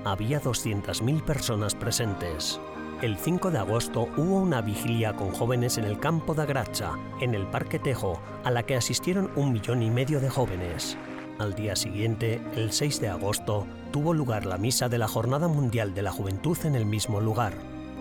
Había 0.05 0.43
200.000 0.43 1.23
personas 1.23 1.77
presentes. 1.77 2.61
El 3.01 3.17
5 3.17 3.53
de 3.53 3.59
agosto 3.59 4.09
hubo 4.17 4.41
una 4.41 4.61
vigilia 4.61 5.13
con 5.15 5.31
jóvenes 5.31 5.79
en 5.79 5.85
el 5.85 6.01
campo 6.01 6.35
de 6.35 6.45
Gracha, 6.47 6.95
en 7.21 7.37
el 7.37 7.47
Parque 7.47 7.79
Tejo, 7.79 8.21
a 8.43 8.51
la 8.51 8.65
que 8.65 8.75
asistieron 8.75 9.31
un 9.37 9.53
millón 9.53 9.85
y 9.85 9.91
medio 9.91 10.19
de 10.19 10.29
jóvenes. 10.29 10.99
Al 11.39 11.55
día 11.55 11.77
siguiente, 11.77 12.43
el 12.57 12.73
6 12.73 13.01
de 13.01 13.09
agosto, 13.09 13.69
tuvo 13.93 14.15
lugar 14.15 14.47
la 14.47 14.59
misa 14.59 14.89
de 14.89 14.99
la 14.99 15.07
Jornada 15.07 15.47
Mundial 15.47 15.95
de 15.95 16.03
la 16.03 16.11
Juventud 16.11 16.59
en 16.65 16.75
el 16.75 16.87
mismo 16.87 17.21
lugar. 17.21 17.53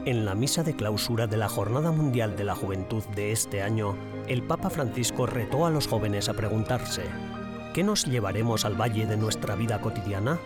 En 0.05 0.25
la 0.25 0.33
misa 0.33 0.63
de 0.63 0.75
clausura 0.75 1.27
de 1.27 1.37
la 1.37 1.47
Jornada 1.47 1.91
Mundial 1.91 2.35
de 2.35 2.45
la 2.45 2.55
Juventud 2.55 3.03
de 3.15 3.31
este 3.31 3.61
año, 3.61 3.95
el 4.27 4.41
Papa 4.41 4.71
Francisco 4.71 5.27
retó 5.27 5.67
a 5.67 5.69
los 5.69 5.85
jóvenes 5.85 6.27
a 6.27 6.33
preguntarse, 6.33 7.03
¿qué 7.75 7.83
nos 7.83 8.05
llevaremos 8.05 8.65
al 8.65 8.73
valle 8.81 9.05
de 9.05 9.17
nuestra 9.17 9.53
vida 9.53 9.79
cotidiana? 9.79 10.39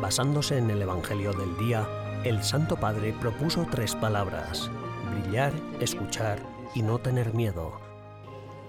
Basándose 0.00 0.58
en 0.58 0.70
el 0.70 0.80
Evangelio 0.80 1.32
del 1.32 1.56
día, 1.58 1.88
el 2.24 2.42
Santo 2.42 2.76
Padre 2.76 3.14
propuso 3.18 3.66
tres 3.70 3.94
palabras, 3.94 4.70
brillar, 5.10 5.54
escuchar 5.80 6.38
y 6.74 6.82
no 6.82 6.98
tener 6.98 7.32
miedo. 7.32 7.72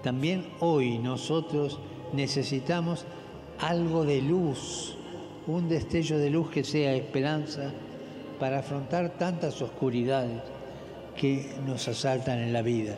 También 0.02 0.48
hoy 0.60 0.98
nosotros 0.98 1.78
necesitamos 2.14 3.04
algo 3.60 4.06
de 4.06 4.22
luz, 4.22 4.96
un 5.46 5.68
destello 5.68 6.16
de 6.16 6.30
luz 6.30 6.50
que 6.50 6.64
sea 6.64 6.94
esperanza 6.94 7.70
para 8.40 8.60
afrontar 8.60 9.10
tantas 9.18 9.60
oscuridades 9.60 10.42
que 11.14 11.54
nos 11.66 11.86
asaltan 11.88 12.38
en 12.38 12.54
la 12.54 12.62
vida, 12.62 12.96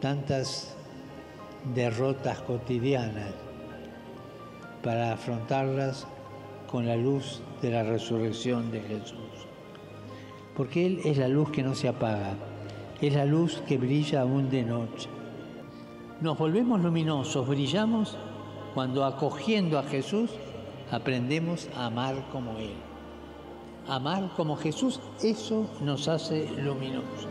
tantas 0.00 0.74
derrotas 1.72 2.40
cotidianas, 2.40 3.30
para 4.82 5.12
afrontarlas 5.12 6.04
con 6.68 6.84
la 6.84 6.96
luz 6.96 7.40
de 7.62 7.70
la 7.70 7.84
resurrección 7.84 8.72
de 8.72 8.80
Jesús 8.80 9.51
porque 10.56 10.86
Él 10.86 11.00
es 11.04 11.18
la 11.18 11.28
luz 11.28 11.50
que 11.50 11.62
no 11.62 11.74
se 11.74 11.88
apaga, 11.88 12.34
es 13.00 13.14
la 13.14 13.24
luz 13.24 13.62
que 13.66 13.78
brilla 13.78 14.22
aún 14.22 14.50
de 14.50 14.62
noche. 14.62 15.08
Nos 16.20 16.38
volvemos 16.38 16.80
luminosos, 16.80 17.48
brillamos 17.48 18.16
cuando 18.74 19.04
acogiendo 19.04 19.78
a 19.78 19.82
Jesús 19.82 20.30
aprendemos 20.90 21.68
a 21.74 21.86
amar 21.86 22.28
como 22.30 22.58
Él. 22.58 22.74
Amar 23.88 24.30
como 24.36 24.56
Jesús, 24.56 25.00
eso 25.22 25.68
nos 25.80 26.06
hace 26.06 26.48
luminosos. 26.58 27.26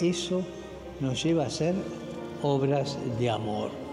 Eso 0.00 0.42
nos 1.00 1.22
lleva 1.22 1.44
a 1.44 1.46
hacer 1.46 1.74
obras 2.42 2.98
de 3.18 3.30
amor. 3.30 3.87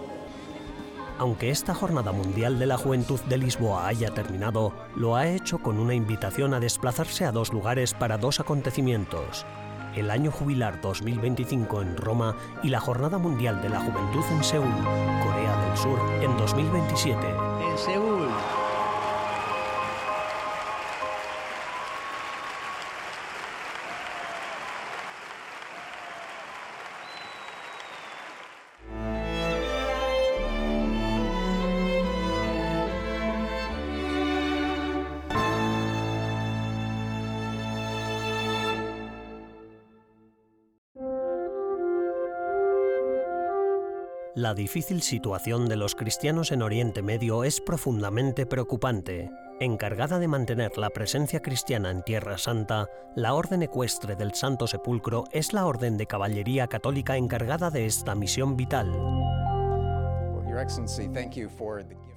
Aunque 1.18 1.48
esta 1.50 1.74
Jornada 1.74 2.12
Mundial 2.12 2.58
de 2.58 2.66
la 2.66 2.76
Juventud 2.76 3.18
de 3.20 3.38
Lisboa 3.38 3.86
haya 3.86 4.10
terminado, 4.10 4.74
lo 4.94 5.16
ha 5.16 5.26
hecho 5.26 5.58
con 5.58 5.78
una 5.78 5.94
invitación 5.94 6.52
a 6.52 6.60
desplazarse 6.60 7.24
a 7.24 7.32
dos 7.32 7.54
lugares 7.54 7.94
para 7.94 8.18
dos 8.18 8.38
acontecimientos. 8.38 9.46
El 9.94 10.10
Año 10.10 10.30
Jubilar 10.30 10.82
2025 10.82 11.80
en 11.80 11.96
Roma 11.96 12.36
y 12.62 12.68
la 12.68 12.80
Jornada 12.80 13.16
Mundial 13.16 13.62
de 13.62 13.70
la 13.70 13.80
Juventud 13.80 14.24
en 14.30 14.44
Seúl, 14.44 14.74
Corea 15.24 15.66
del 15.66 15.76
Sur, 15.78 15.98
en 16.20 16.36
2027. 16.36 17.18
En 17.26 17.78
Seúl. 17.78 18.15
La 44.36 44.52
difícil 44.52 45.00
situación 45.00 45.66
de 45.66 45.76
los 45.76 45.94
cristianos 45.94 46.52
en 46.52 46.60
Oriente 46.60 47.00
Medio 47.00 47.42
es 47.42 47.62
profundamente 47.62 48.44
preocupante. 48.44 49.30
Encargada 49.60 50.18
de 50.18 50.28
mantener 50.28 50.76
la 50.76 50.90
presencia 50.90 51.40
cristiana 51.40 51.90
en 51.90 52.02
Tierra 52.02 52.36
Santa, 52.36 52.86
la 53.14 53.32
Orden 53.32 53.62
Ecuestre 53.62 54.14
del 54.14 54.34
Santo 54.34 54.66
Sepulcro 54.66 55.24
es 55.32 55.54
la 55.54 55.64
orden 55.64 55.96
de 55.96 56.04
caballería 56.04 56.66
católica 56.66 57.16
encargada 57.16 57.70
de 57.70 57.86
esta 57.86 58.14
misión 58.14 58.58
vital. 58.58 58.92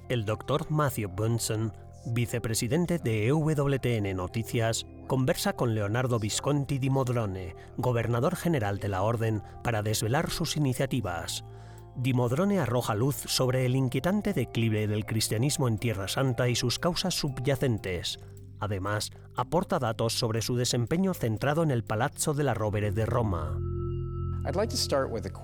El 0.10 0.26
doctor 0.26 0.70
Matthew 0.70 1.10
Bunsen, 1.16 1.72
vicepresidente 2.06 3.00
de 3.00 3.28
EWTN 3.28 4.14
Noticias, 4.14 4.86
conversa 5.08 5.54
con 5.54 5.74
Leonardo 5.74 6.20
Visconti 6.20 6.80
di 6.80 6.90
Modrone, 6.90 7.56
gobernador 7.78 8.36
general 8.36 8.80
de 8.80 8.90
la 8.90 9.04
Orden, 9.04 9.42
para 9.64 9.82
desvelar 9.82 10.30
sus 10.32 10.58
iniciativas. 10.58 11.46
Dimodrone 12.02 12.60
arroja 12.60 12.96
luz 12.96 13.18
sobre 13.18 13.66
el 13.66 13.76
inquietante 13.76 14.32
declive 14.32 14.88
del 14.88 15.06
cristianismo 15.06 15.68
en 15.68 15.78
Tierra 15.78 16.08
Santa 16.08 16.48
y 16.48 16.56
sus 16.56 16.80
causas 16.80 17.14
subyacentes. 17.14 18.22
Además, 18.58 19.12
aporta 19.36 19.80
datos 19.80 20.14
sobre 20.14 20.42
su 20.42 20.56
desempeño 20.56 21.14
centrado 21.14 21.62
en 21.62 21.72
el 21.72 21.84
Palazzo 21.84 22.34
de 22.34 22.46
la 22.46 22.54
Rovere 22.54 22.92
de 22.92 23.06
Roma. 23.06 23.60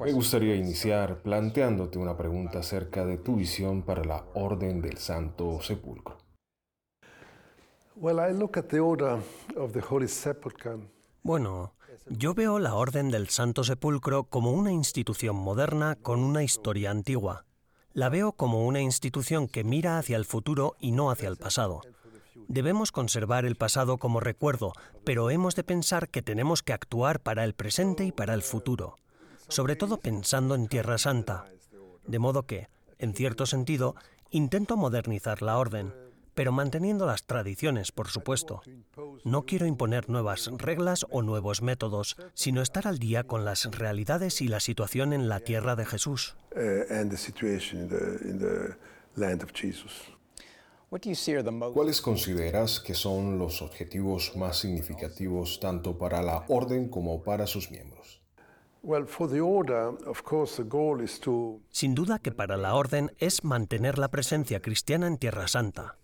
Me 0.05 0.13
gustaría 0.13 0.55
iniciar 0.55 1.21
planteándote 1.21 1.99
una 1.99 2.15
pregunta 2.15 2.59
acerca 2.59 3.05
de 3.05 3.17
tu 3.17 3.35
visión 3.35 3.83
para 3.83 4.05
la 4.05 4.23
Orden 4.33 4.81
del 4.81 4.97
Santo 4.97 5.59
Sepulcro. 5.61 6.17
Bueno, 11.21 11.73
yo 12.07 12.33
veo 12.33 12.59
la 12.59 12.75
Orden 12.75 13.09
del 13.09 13.29
Santo 13.29 13.63
Sepulcro 13.63 14.25
como 14.25 14.51
una 14.51 14.71
institución 14.71 15.35
moderna 15.35 15.95
con 15.95 16.19
una 16.19 16.43
historia 16.43 16.91
antigua. 16.91 17.45
La 17.93 18.09
veo 18.09 18.33
como 18.33 18.65
una 18.65 18.81
institución 18.81 19.47
que 19.47 19.63
mira 19.63 19.97
hacia 19.97 20.17
el 20.17 20.25
futuro 20.25 20.75
y 20.79 20.91
no 20.91 21.11
hacia 21.11 21.29
el 21.29 21.37
pasado. 21.37 21.81
Debemos 22.47 22.91
conservar 22.91 23.45
el 23.45 23.55
pasado 23.55 23.97
como 23.97 24.19
recuerdo, 24.19 24.73
pero 25.03 25.29
hemos 25.29 25.55
de 25.55 25.63
pensar 25.63 26.09
que 26.09 26.21
tenemos 26.21 26.61
que 26.61 26.73
actuar 26.73 27.21
para 27.21 27.43
el 27.43 27.53
presente 27.53 28.05
y 28.05 28.11
para 28.11 28.33
el 28.33 28.43
futuro, 28.43 28.97
sobre 29.47 29.75
todo 29.75 29.97
pensando 29.97 30.55
en 30.55 30.67
Tierra 30.67 30.97
Santa. 30.97 31.45
De 32.05 32.19
modo 32.19 32.43
que, 32.43 32.67
en 32.99 33.13
cierto 33.13 33.45
sentido, 33.45 33.95
intento 34.29 34.77
modernizar 34.77 35.41
la 35.41 35.57
orden, 35.57 35.93
pero 36.35 36.51
manteniendo 36.51 37.05
las 37.05 37.25
tradiciones, 37.25 37.91
por 37.91 38.09
supuesto. 38.09 38.61
No 39.23 39.45
quiero 39.45 39.65
imponer 39.65 40.09
nuevas 40.09 40.51
reglas 40.57 41.05
o 41.09 41.21
nuevos 41.21 41.61
métodos, 41.61 42.17
sino 42.33 42.61
estar 42.61 42.87
al 42.87 42.99
día 42.99 43.23
con 43.23 43.45
las 43.45 43.65
realidades 43.71 44.41
y 44.41 44.49
la 44.49 44.59
situación 44.59 45.13
en 45.13 45.29
la 45.29 45.39
tierra 45.39 45.75
de 45.75 45.85
Jesús. 45.85 46.35
¿Cuáles 51.73 52.01
consideras 52.01 52.79
que 52.79 52.93
son 52.93 53.39
los 53.39 53.61
objetivos 53.61 54.33
más 54.35 54.59
significativos 54.59 55.59
tanto 55.59 55.97
para 55.97 56.21
la 56.21 56.45
orden 56.49 56.89
como 56.89 57.23
para 57.23 57.47
sus 57.47 57.71
miembros? 57.71 58.21
Sin 61.69 61.95
duda 61.95 62.19
que 62.19 62.31
para 62.31 62.55
la 62.55 62.75
orden 62.75 63.11
es 63.17 63.43
mantener 63.43 63.97
la 63.97 64.09
presencia 64.09 64.61
cristiana 64.61 65.07
en 65.07 65.17
Tierra 65.17 65.47
Santa 65.47 65.97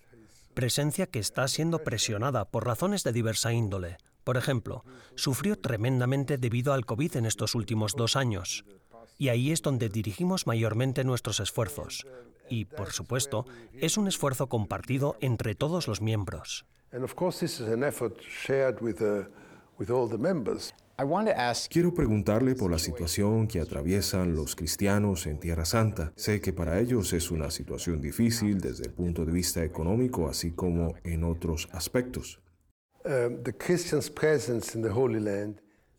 presencia 0.53 1.07
que 1.07 1.19
está 1.19 1.47
siendo 1.47 1.79
presionada 1.79 2.45
por 2.45 2.65
razones 2.65 3.03
de 3.03 3.11
diversa 3.11 3.53
índole, 3.53 3.97
por 4.23 4.37
ejemplo, 4.37 4.83
sufrió 5.15 5.57
tremendamente 5.57 6.37
debido 6.37 6.73
al 6.73 6.85
COVID 6.85 7.17
en 7.17 7.25
estos 7.25 7.55
últimos 7.55 7.95
dos 7.95 8.15
años. 8.15 8.65
Y 9.17 9.29
ahí 9.29 9.51
es 9.51 9.61
donde 9.61 9.89
dirigimos 9.89 10.47
mayormente 10.47 11.03
nuestros 11.03 11.39
esfuerzos. 11.39 12.05
Y, 12.49 12.65
por 12.65 12.91
supuesto, 12.91 13.45
es 13.73 13.97
un 13.97 14.07
esfuerzo 14.07 14.47
compartido 14.47 15.15
entre 15.21 15.55
todos 15.55 15.87
los 15.87 16.01
miembros. 16.01 16.65
Quiero 21.69 21.93
preguntarle 21.93 22.55
por 22.55 22.71
la 22.71 22.79
situación 22.79 23.47
que 23.47 23.59
atraviesan 23.59 24.35
los 24.35 24.55
cristianos 24.55 25.25
en 25.27 25.39
Tierra 25.39 25.65
Santa. 25.65 26.13
Sé 26.15 26.41
que 26.41 26.53
para 26.53 26.79
ellos 26.79 27.13
es 27.13 27.31
una 27.31 27.51
situación 27.51 28.01
difícil 28.01 28.59
desde 28.59 28.85
el 28.85 28.93
punto 28.93 29.25
de 29.25 29.31
vista 29.31 29.63
económico, 29.63 30.29
así 30.29 30.51
como 30.51 30.95
en 31.03 31.23
otros 31.23 31.69
aspectos. 31.71 32.39
Um, 33.03 33.41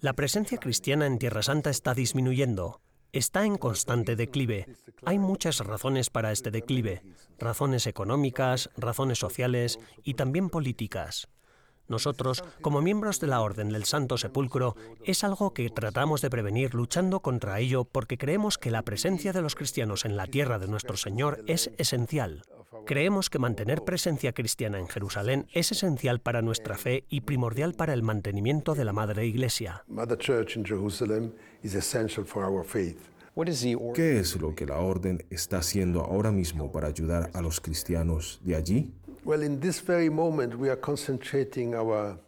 la 0.00 0.12
presencia 0.14 0.58
cristiana 0.58 1.06
en 1.06 1.18
Tierra 1.18 1.42
Santa 1.42 1.70
está 1.70 1.94
disminuyendo. 1.94 2.80
Está 3.12 3.44
en 3.44 3.56
constante 3.56 4.16
declive. 4.16 4.66
Hay 5.04 5.18
muchas 5.18 5.58
razones 5.60 6.10
para 6.10 6.32
este 6.32 6.50
declive. 6.50 7.02
Razones 7.38 7.86
económicas, 7.86 8.70
razones 8.76 9.18
sociales 9.18 9.78
y 10.02 10.14
también 10.14 10.48
políticas. 10.48 11.28
Nosotros, 11.92 12.42
como 12.62 12.80
miembros 12.80 13.20
de 13.20 13.26
la 13.26 13.42
Orden 13.42 13.68
del 13.68 13.84
Santo 13.84 14.16
Sepulcro, 14.16 14.76
es 15.04 15.24
algo 15.24 15.52
que 15.52 15.68
tratamos 15.68 16.22
de 16.22 16.30
prevenir 16.30 16.72
luchando 16.72 17.20
contra 17.20 17.60
ello 17.60 17.84
porque 17.84 18.16
creemos 18.16 18.56
que 18.56 18.70
la 18.70 18.80
presencia 18.80 19.34
de 19.34 19.42
los 19.42 19.54
cristianos 19.54 20.06
en 20.06 20.16
la 20.16 20.26
tierra 20.26 20.58
de 20.58 20.68
nuestro 20.68 20.96
Señor 20.96 21.44
es 21.46 21.70
esencial. 21.76 22.44
Creemos 22.86 23.28
que 23.28 23.38
mantener 23.38 23.82
presencia 23.82 24.32
cristiana 24.32 24.78
en 24.78 24.88
Jerusalén 24.88 25.46
es 25.52 25.70
esencial 25.70 26.18
para 26.20 26.40
nuestra 26.40 26.78
fe 26.78 27.04
y 27.10 27.20
primordial 27.20 27.74
para 27.74 27.92
el 27.92 28.02
mantenimiento 28.02 28.74
de 28.74 28.86
la 28.86 28.94
Madre 28.94 29.26
Iglesia. 29.26 29.84
¿Qué 33.94 34.18
es 34.18 34.40
lo 34.40 34.54
que 34.54 34.66
la 34.66 34.78
Orden 34.78 35.24
está 35.28 35.58
haciendo 35.58 36.00
ahora 36.00 36.32
mismo 36.32 36.72
para 36.72 36.88
ayudar 36.88 37.30
a 37.34 37.42
los 37.42 37.60
cristianos 37.60 38.40
de 38.44 38.56
allí? 38.56 38.92
Well, 39.24 39.42
in 39.42 39.60
this 39.60 39.78
very 39.78 40.08
moment, 40.08 40.58
we 40.58 40.68
are 40.68 40.74
concentrating 40.74 41.76
our 41.76 42.18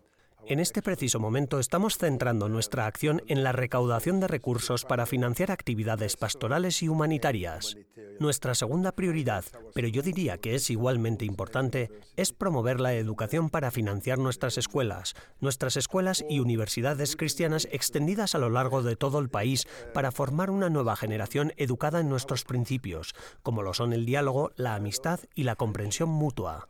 En 0.47 0.61
este 0.61 0.83
preciso 0.83 1.21
momento 1.21 1.59
estamos 1.59 1.97
centrando 1.97 2.51
nuestra 2.51 2.85
acción 2.85 3.23
en 3.29 3.43
la 3.43 3.53
recaudación 3.53 4.21
de 4.21 4.29
recursos 4.29 4.85
para 4.85 5.07
financiar 5.07 5.51
actividades 5.51 6.19
pastorales 6.19 6.83
y 6.83 6.89
humanitarias. 6.89 7.79
Nuestra 8.21 8.55
segunda 8.55 8.93
prioridad, 8.93 9.45
pero 9.75 9.89
yo 9.89 10.03
diría 10.03 10.37
que 10.37 10.55
es 10.55 10.69
igualmente 10.69 11.25
importante, 11.25 11.91
es 12.17 12.33
promover 12.33 12.79
la 12.79 12.93
educación 12.93 13.49
para 13.49 13.71
financiar 13.71 14.19
nuestras 14.19 14.59
escuelas, 14.59 15.15
nuestras 15.41 15.79
escuelas 15.79 16.23
y 16.29 16.41
universidades 16.41 17.17
cristianas 17.17 17.67
extendidas 17.73 18.35
a 18.35 18.39
lo 18.39 18.51
largo 18.51 18.83
de 18.83 18.97
todo 18.97 19.21
el 19.21 19.31
país 19.31 19.67
para 19.95 20.13
formar 20.13 20.51
una 20.51 20.69
nueva 20.69 20.95
generación 20.95 21.55
educada 21.57 22.01
en 22.01 22.11
nuestros 22.11 22.45
principios, 22.45 23.15
como 23.43 23.63
lo 23.63 23.73
son 23.73 23.95
el 23.95 24.05
diálogo, 24.05 24.53
la 24.57 24.75
amistad 24.75 25.21
y 25.35 25.45
la 25.45 25.57
comprensión 25.57 26.11
mutua. 26.11 26.69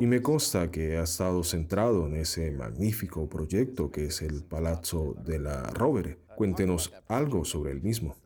Y 0.00 0.06
me 0.06 0.22
consta 0.22 0.70
que 0.70 0.96
ha 0.96 1.02
estado 1.02 1.42
centrado 1.44 2.06
en 2.06 2.16
ese 2.16 2.50
magnífico 2.50 3.28
proyecto 3.28 3.90
que 3.90 4.06
es 4.06 4.22
el 4.22 4.42
Palazzo 4.42 5.14
de 5.24 5.38
la 5.38 5.62
Rovere. 5.70 6.18
Cuéntenos 6.36 6.92
algo 7.08 7.44
sobre 7.44 7.72
el 7.72 7.82
mismo. 7.82 8.16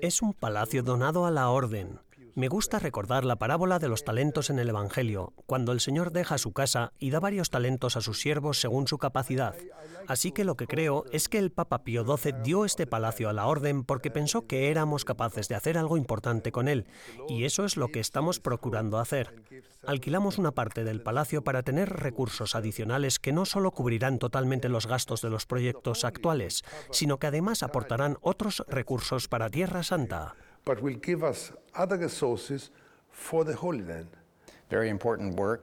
Es 0.00 0.22
un 0.22 0.32
palacio 0.34 0.82
donado 0.82 1.26
a 1.26 1.30
la 1.30 1.48
orden. 1.50 1.98
Me 2.34 2.48
gusta 2.48 2.78
recordar 2.78 3.26
la 3.26 3.36
parábola 3.36 3.78
de 3.78 3.88
los 3.88 4.04
talentos 4.04 4.48
en 4.48 4.58
el 4.58 4.70
Evangelio, 4.70 5.34
cuando 5.44 5.72
el 5.72 5.80
Señor 5.80 6.12
deja 6.12 6.38
su 6.38 6.52
casa 6.52 6.94
y 6.98 7.10
da 7.10 7.20
varios 7.20 7.50
talentos 7.50 7.96
a 7.96 8.00
sus 8.00 8.20
siervos 8.20 8.58
según 8.58 8.88
su 8.88 8.96
capacidad. 8.96 9.54
Así 10.08 10.32
que 10.32 10.44
lo 10.44 10.56
que 10.56 10.66
creo 10.66 11.04
es 11.12 11.28
que 11.28 11.38
el 11.38 11.52
Papa 11.52 11.84
Pío 11.84 12.04
XII 12.04 12.32
dio 12.42 12.64
este 12.64 12.86
palacio 12.86 13.28
a 13.28 13.34
la 13.34 13.46
orden 13.46 13.84
porque 13.84 14.10
pensó 14.10 14.46
que 14.46 14.70
éramos 14.70 15.04
capaces 15.04 15.48
de 15.48 15.56
hacer 15.56 15.76
algo 15.76 15.98
importante 15.98 16.52
con 16.52 16.68
él, 16.68 16.86
y 17.28 17.44
eso 17.44 17.66
es 17.66 17.76
lo 17.76 17.88
que 17.88 18.00
estamos 18.00 18.40
procurando 18.40 18.98
hacer. 18.98 19.34
Alquilamos 19.86 20.38
una 20.38 20.52
parte 20.52 20.84
del 20.84 21.02
palacio 21.02 21.44
para 21.44 21.62
tener 21.62 21.90
recursos 21.90 22.54
adicionales 22.54 23.18
que 23.18 23.32
no 23.32 23.44
solo 23.44 23.72
cubrirán 23.72 24.18
totalmente 24.18 24.70
los 24.70 24.86
gastos 24.86 25.20
de 25.20 25.28
los 25.28 25.44
proyectos 25.44 26.04
actuales, 26.04 26.64
sino 26.92 27.18
que 27.18 27.26
además 27.26 27.62
aportarán 27.62 28.16
otros 28.22 28.64
recursos 28.68 29.28
para 29.28 29.50
Tierra 29.50 29.82
Santa 29.82 30.34
but 30.64 30.80
will 30.82 30.98
give 31.00 31.22
us 31.22 31.52
other 31.74 31.98
resources 31.98 32.70
for 33.10 33.44
the 33.44 33.54
Holy 33.54 33.82
Land. 33.82 34.08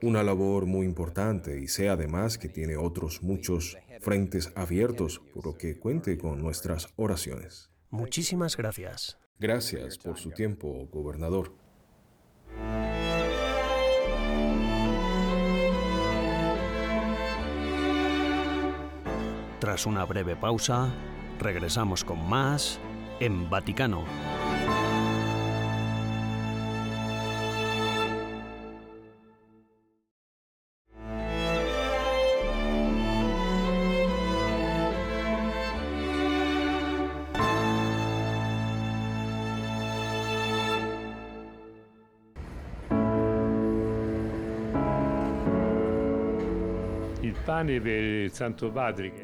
Una 0.04 0.22
labor 0.22 0.68
muy 0.68 0.86
importante 0.86 1.60
y 1.60 1.68
sé 1.68 1.90
además 1.90 2.38
que 2.38 2.48
tiene 2.48 2.78
otros 2.78 3.24
muchos 3.24 3.76
frentes 4.02 4.52
abiertos, 4.56 5.20
por 5.34 5.48
lo 5.48 5.58
que 5.58 5.80
cuente 5.80 6.18
con 6.20 6.40
nuestras 6.40 6.94
oraciones. 6.96 7.72
Muchísimas 7.90 8.56
gracias. 8.56 9.18
Gracias 9.40 9.98
por 9.98 10.20
su 10.20 10.30
tiempo, 10.30 10.88
gobernador. 10.92 11.54
Tras 19.60 19.88
una 19.88 20.06
breve 20.06 20.36
pausa, 20.36 20.94
regresamos 21.40 22.04
con 22.04 22.30
más 22.30 22.80
en 23.20 23.50
Vaticano. 23.50 24.06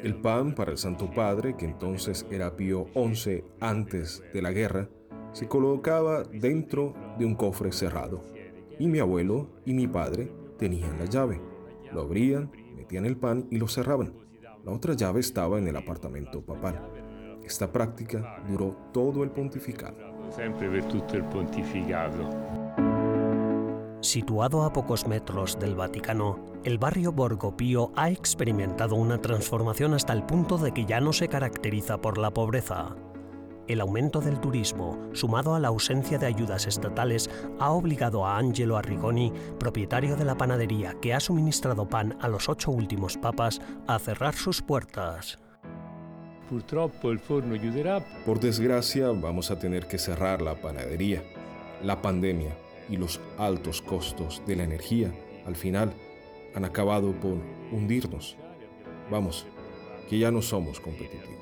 El 0.02 0.16
pan 0.16 0.54
para 0.54 0.70
el 0.70 0.76
Santo 0.76 1.10
Padre, 1.10 1.56
que 1.56 1.64
entonces 1.64 2.26
era 2.30 2.54
Pío 2.54 2.86
XI 2.94 3.42
antes 3.60 4.22
de 4.34 4.42
la 4.42 4.52
guerra, 4.52 4.90
se 5.32 5.48
colocaba 5.48 6.22
dentro 6.22 6.94
de 7.18 7.24
un 7.24 7.34
cofre 7.34 7.72
cerrado. 7.72 8.22
Y 8.78 8.88
mi 8.88 8.98
abuelo 8.98 9.48
y 9.64 9.72
mi 9.72 9.86
padre 9.86 10.30
tenían 10.58 10.98
la 10.98 11.06
llave. 11.06 11.40
Lo 11.92 12.02
abrían, 12.02 12.50
metían 12.76 13.06
el 13.06 13.16
pan 13.16 13.46
y 13.50 13.56
lo 13.56 13.68
cerraban. 13.68 14.12
La 14.64 14.72
otra 14.72 14.92
llave 14.92 15.20
estaba 15.20 15.58
en 15.58 15.68
el 15.68 15.76
apartamento 15.76 16.44
papal. 16.44 16.78
Esta 17.42 17.72
práctica 17.72 18.42
duró 18.46 18.76
todo 18.92 19.24
el 19.24 19.30
pontificado. 19.30 19.96
Siempre 20.30 20.68
el 20.76 21.24
pontificado. 21.24 22.65
Situado 24.00 24.62
a 24.62 24.72
pocos 24.72 25.06
metros 25.06 25.58
del 25.58 25.74
Vaticano, 25.74 26.44
el 26.64 26.78
barrio 26.78 27.12
Borgo 27.12 27.56
Pío 27.56 27.92
ha 27.96 28.10
experimentado 28.10 28.94
una 28.94 29.22
transformación 29.22 29.94
hasta 29.94 30.12
el 30.12 30.22
punto 30.22 30.58
de 30.58 30.72
que 30.72 30.84
ya 30.84 31.00
no 31.00 31.14
se 31.14 31.28
caracteriza 31.28 32.00
por 32.00 32.18
la 32.18 32.30
pobreza. 32.30 32.94
El 33.66 33.80
aumento 33.80 34.20
del 34.20 34.38
turismo, 34.38 35.08
sumado 35.12 35.54
a 35.54 35.60
la 35.60 35.68
ausencia 35.68 36.18
de 36.18 36.26
ayudas 36.26 36.66
estatales, 36.66 37.30
ha 37.58 37.70
obligado 37.70 38.26
a 38.26 38.36
Angelo 38.36 38.76
Arrigoni, 38.76 39.32
propietario 39.58 40.14
de 40.14 40.26
la 40.26 40.36
panadería 40.36 40.94
que 41.00 41.14
ha 41.14 41.18
suministrado 41.18 41.88
pan 41.88 42.16
a 42.20 42.28
los 42.28 42.48
ocho 42.50 42.70
últimos 42.70 43.16
papas, 43.16 43.60
a 43.88 43.98
cerrar 43.98 44.34
sus 44.34 44.60
puertas. 44.60 45.38
Por 48.24 48.40
desgracia, 48.40 49.08
vamos 49.08 49.50
a 49.50 49.58
tener 49.58 49.88
que 49.88 49.98
cerrar 49.98 50.42
la 50.42 50.54
panadería. 50.54 51.24
La 51.82 52.00
pandemia 52.00 52.56
y 52.88 52.96
los 52.96 53.20
altos 53.38 53.82
costos 53.82 54.42
de 54.46 54.56
la 54.56 54.64
energía, 54.64 55.12
al 55.46 55.56
final, 55.56 55.94
han 56.54 56.64
acabado 56.64 57.12
por 57.12 57.38
hundirnos. 57.72 58.36
Vamos, 59.10 59.46
que 60.08 60.18
ya 60.18 60.30
no 60.30 60.42
somos 60.42 60.80
competitivos. 60.80 61.36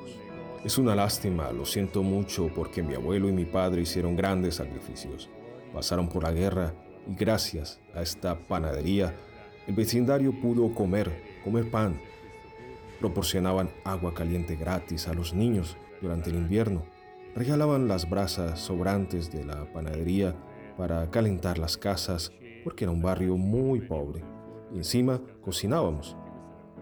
Es 0.64 0.78
una 0.78 0.94
lástima, 0.94 1.52
lo 1.52 1.66
siento 1.66 2.02
mucho 2.02 2.50
porque 2.54 2.82
mi 2.82 2.94
abuelo 2.94 3.28
y 3.28 3.32
mi 3.32 3.44
padre 3.44 3.82
hicieron 3.82 4.16
grandes 4.16 4.56
sacrificios. 4.56 5.28
Pasaron 5.72 6.08
por 6.08 6.22
la 6.22 6.32
guerra 6.32 6.74
y 7.06 7.14
gracias 7.14 7.80
a 7.94 8.02
esta 8.02 8.38
panadería, 8.38 9.14
el 9.66 9.74
vecindario 9.74 10.32
pudo 10.40 10.72
comer, 10.74 11.10
comer 11.42 11.70
pan. 11.70 12.00
Proporcionaban 12.98 13.70
agua 13.84 14.14
caliente 14.14 14.56
gratis 14.56 15.06
a 15.08 15.14
los 15.14 15.34
niños 15.34 15.76
durante 16.00 16.30
el 16.30 16.36
invierno. 16.36 16.84
Regalaban 17.34 17.88
las 17.88 18.08
brasas 18.08 18.60
sobrantes 18.60 19.30
de 19.30 19.44
la 19.44 19.64
panadería 19.72 20.34
para 20.76 21.10
calentar 21.10 21.58
las 21.58 21.76
casas 21.76 22.32
porque 22.62 22.84
era 22.84 22.92
un 22.92 23.02
barrio 23.02 23.36
muy 23.36 23.80
pobre. 23.80 24.22
Y 24.72 24.78
encima 24.78 25.20
cocinábamos. 25.42 26.16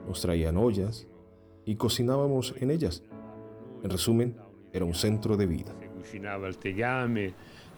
Nos 0.06 0.20
traían 0.20 0.56
ollas 0.56 1.06
y 1.64 1.76
cocinábamos 1.76 2.54
en 2.60 2.70
ellas. 2.70 3.02
En 3.82 3.90
resumen, 3.90 4.36
era 4.72 4.84
un 4.84 4.94
centro 4.94 5.36
de 5.36 5.46
vida. 5.46 5.72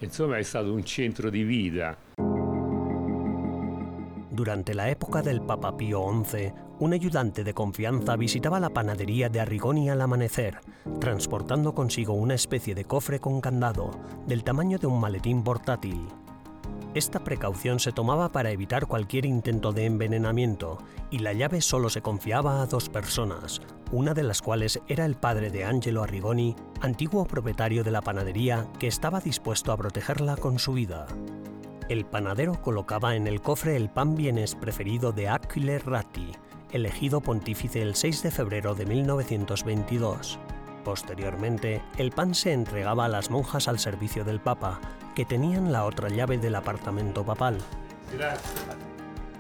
Insomma, 0.01 0.39
è 0.39 0.45
un 0.59 0.85
centro 0.85 1.31
di 1.31 1.45
vita. 1.45 1.97
Durante 4.35 4.75
la 4.75 4.91
época 4.91 5.23
del 5.23 5.41
Papa 5.41 5.77
Pío 5.77 6.03
XI, 6.25 6.53
un 6.81 6.93
ayudante 6.93 7.45
de 7.45 7.55
confianza 7.55 8.17
visitaba 8.17 8.59
la 8.59 8.71
panadería 8.71 9.29
de 9.29 9.39
Arrigoni 9.39 9.91
al 9.91 10.01
amanecer, 10.01 10.59
transportando 10.99 11.73
consigo 11.73 12.15
una 12.15 12.35
especie 12.35 12.75
de 12.75 12.85
cofre 12.85 13.21
con 13.21 13.41
candado, 13.41 13.93
del 14.27 14.43
tamaño 14.43 14.79
de 14.79 14.89
un 14.89 14.99
maletín 14.99 15.45
portátil. 15.45 16.09
Esta 16.95 17.23
precaución 17.23 17.79
se 17.79 17.93
tomaba 17.93 18.31
para 18.31 18.51
evitar 18.51 18.89
cualquier 18.89 19.25
intento 19.25 19.73
de 19.73 19.85
envenenamiento, 19.85 20.79
y 21.13 21.21
la 21.21 21.33
llave 21.33 21.61
solo 21.61 21.89
se 21.89 22.03
confiaba 22.03 22.61
a 22.61 22.67
dos 22.67 22.89
personas, 22.89 23.63
una 23.93 24.15
de 24.15 24.25
las 24.25 24.43
cuales 24.43 24.81
era 24.89 25.05
el 25.05 25.15
padre 25.15 25.51
de 25.51 25.65
Angelo 25.65 26.03
Arrigoni, 26.03 26.57
antiguo 26.81 27.25
propietario 27.25 27.85
de 27.85 27.93
la 27.93 28.03
panadería 28.03 28.67
que 28.81 28.89
estaba 28.89 29.21
dispuesto 29.21 29.71
a 29.71 29.77
protegerla 29.77 30.37
con 30.37 30.59
su 30.59 30.73
vida. 30.73 31.07
El 31.87 32.07
panadero 32.07 32.63
colocaba 32.63 33.15
en 33.15 33.27
el 33.27 33.43
cofre 33.43 33.77
el 33.77 33.91
pan 33.91 34.15
bienes 34.15 34.55
preferido 34.55 35.13
de 35.13 35.29
Aquile 35.29 35.79
Ratti, 35.79 36.33
elegido 36.73 37.21
pontífice 37.21 37.83
el 37.83 37.95
6 37.95 38.23
de 38.23 38.31
febrero 38.31 38.75
de 38.75 38.87
1922. 38.87 40.39
Posteriormente, 40.83 41.83
el 41.99 42.11
pan 42.11 42.35
se 42.35 42.55
entregaba 42.55 43.05
a 43.05 43.09
las 43.09 43.31
monjas 43.31 43.69
al 43.69 43.79
servicio 43.79 44.25
del 44.25 44.41
Papa, 44.41 44.81
que 45.15 45.27
tenían 45.27 45.73
la 45.73 45.85
otra 45.85 46.09
llave 46.09 46.39
del 46.39 46.55
apartamento 46.55 47.23
papal. 47.23 47.59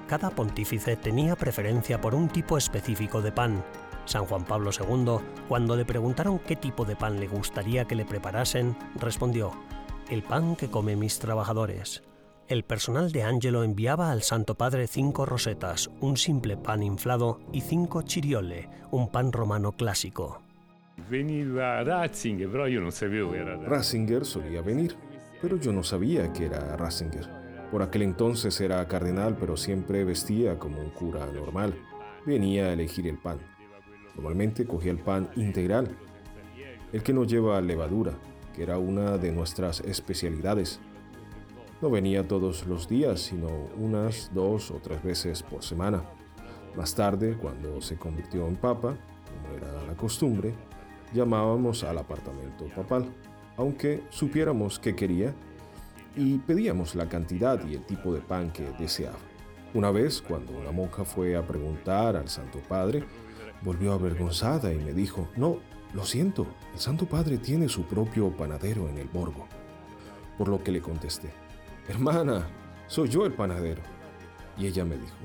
Cada 0.06 0.28
pontífice 0.28 0.96
tenía 0.96 1.36
preferencia 1.36 1.98
por 1.98 2.14
un 2.14 2.28
tipo 2.28 2.58
específico 2.58 3.22
de 3.22 3.32
pan. 3.32 3.64
San 4.04 4.26
Juan 4.26 4.44
Pablo 4.44 4.70
II, 4.70 5.16
cuando 5.48 5.76
le 5.76 5.86
preguntaron 5.86 6.38
qué 6.40 6.56
tipo 6.56 6.84
de 6.84 6.94
pan 6.94 7.18
le 7.20 7.26
gustaría 7.26 7.86
que 7.86 7.94
le 7.94 8.04
preparasen, 8.04 8.76
respondió, 8.96 9.52
el 10.10 10.22
pan 10.22 10.56
que 10.56 10.68
comen 10.68 10.98
mis 10.98 11.18
trabajadores. 11.18 12.02
El 12.46 12.62
personal 12.62 13.10
de 13.10 13.22
Angelo 13.22 13.64
enviaba 13.64 14.10
al 14.10 14.22
Santo 14.22 14.54
Padre 14.54 14.86
cinco 14.86 15.24
rosetas, 15.24 15.90
un 16.00 16.18
simple 16.18 16.58
pan 16.58 16.82
inflado 16.82 17.40
y 17.52 17.62
cinco 17.62 18.02
chiriole, 18.02 18.68
un 18.90 19.08
pan 19.08 19.32
romano 19.32 19.72
clásico. 19.72 20.42
Veniva 21.08 21.82
Ratzinger, 21.82 22.50
però 22.50 22.66
io 22.66 22.80
non 22.82 22.92
sapevo 22.92 23.30
che 23.30 23.38
era 23.38 23.56
Ratzinger 23.56 24.26
solía 24.26 24.60
venir, 24.60 24.94
pero 25.40 25.56
yo 25.56 25.72
no 25.72 25.82
sabía 25.82 26.30
que 26.34 26.44
era 26.44 26.76
Ratzinger. 26.76 27.26
Por 27.70 27.80
aquel 27.80 28.02
entonces 28.02 28.60
era 28.60 28.86
cardenal, 28.86 29.36
pero 29.40 29.56
siempre 29.56 30.04
vestía 30.04 30.58
como 30.58 30.80
un 30.80 30.90
cura 30.90 31.24
normal. 31.32 31.74
Venía 32.26 32.66
a 32.66 32.72
elegir 32.74 33.08
el 33.08 33.16
pan. 33.16 33.38
Normalmente 34.16 34.66
cogía 34.66 34.92
el 34.92 34.98
pan 34.98 35.30
integral, 35.34 35.96
el 36.92 37.02
que 37.02 37.14
no 37.14 37.24
lleva 37.24 37.58
levadura, 37.62 38.12
que 38.54 38.62
era 38.62 38.76
una 38.76 39.16
de 39.16 39.32
nuestras 39.32 39.80
especialidades. 39.80 40.78
No 41.84 41.90
venía 41.90 42.26
todos 42.26 42.66
los 42.66 42.88
días, 42.88 43.20
sino 43.20 43.46
unas 43.76 44.30
dos 44.32 44.70
o 44.70 44.76
tres 44.76 45.02
veces 45.02 45.42
por 45.42 45.62
semana. 45.62 46.02
Más 46.74 46.94
tarde, 46.94 47.36
cuando 47.36 47.82
se 47.82 47.96
convirtió 47.98 48.48
en 48.48 48.56
papa, 48.56 48.96
como 49.28 49.54
era 49.54 49.82
la 49.86 49.94
costumbre, 49.94 50.54
llamábamos 51.12 51.84
al 51.84 51.98
apartamento 51.98 52.64
papal, 52.74 53.04
aunque 53.58 54.02
supiéramos 54.08 54.78
qué 54.78 54.96
quería, 54.96 55.34
y 56.16 56.38
pedíamos 56.38 56.94
la 56.94 57.06
cantidad 57.06 57.62
y 57.66 57.74
el 57.74 57.84
tipo 57.84 58.14
de 58.14 58.22
pan 58.22 58.50
que 58.50 58.62
deseaba. 58.78 59.18
Una 59.74 59.90
vez, 59.90 60.22
cuando 60.22 60.58
una 60.58 60.72
monja 60.72 61.04
fue 61.04 61.36
a 61.36 61.46
preguntar 61.46 62.16
al 62.16 62.30
Santo 62.30 62.60
Padre, 62.66 63.04
volvió 63.60 63.92
avergonzada 63.92 64.72
y 64.72 64.78
me 64.78 64.94
dijo, 64.94 65.28
no, 65.36 65.58
lo 65.92 66.06
siento, 66.06 66.46
el 66.72 66.80
Santo 66.80 67.04
Padre 67.04 67.36
tiene 67.36 67.68
su 67.68 67.82
propio 67.82 68.34
panadero 68.34 68.88
en 68.88 68.96
el 68.96 69.08
Borgo. 69.08 69.46
Por 70.38 70.48
lo 70.48 70.64
que 70.64 70.72
le 70.72 70.80
contesté, 70.80 71.43
hermana, 71.88 72.46
soy 72.86 73.08
yo 73.08 73.26
el 73.26 73.32
panadero. 73.32 73.82
Y 74.56 74.66
ella 74.66 74.84
me 74.84 74.96
dijo, 74.96 75.16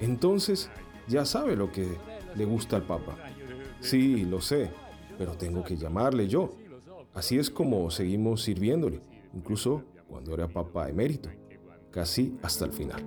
entonces 0.00 0.70
ya 1.06 1.24
sabe 1.24 1.56
lo 1.56 1.70
que 1.70 1.96
le 2.34 2.44
gusta 2.44 2.76
al 2.76 2.82
Papa. 2.82 3.16
Sí, 3.80 4.24
lo 4.24 4.40
sé, 4.40 4.70
pero 5.18 5.32
tengo 5.32 5.62
que 5.62 5.76
llamarle 5.76 6.28
yo. 6.28 6.52
Así 7.14 7.38
es 7.38 7.50
como 7.50 7.90
seguimos 7.90 8.42
sirviéndole, 8.42 9.00
incluso 9.34 9.82
cuando 10.08 10.34
era 10.34 10.48
Papa 10.48 10.88
emérito, 10.88 11.28
casi 11.90 12.38
hasta 12.42 12.64
el 12.64 12.72
final. 12.72 13.04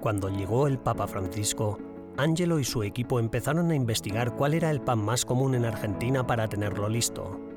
Cuando 0.00 0.28
llegó 0.30 0.66
el 0.66 0.78
Papa 0.78 1.06
Francisco, 1.06 1.78
Angelo 2.16 2.58
y 2.58 2.64
su 2.64 2.82
equipo 2.82 3.20
empezaron 3.20 3.70
a 3.70 3.74
investigar 3.74 4.34
cuál 4.34 4.54
era 4.54 4.70
el 4.70 4.80
pan 4.80 5.04
más 5.04 5.24
común 5.24 5.54
en 5.54 5.64
Argentina 5.64 6.26
para 6.26 6.48
tenerlo 6.48 6.88
listo. 6.88 7.49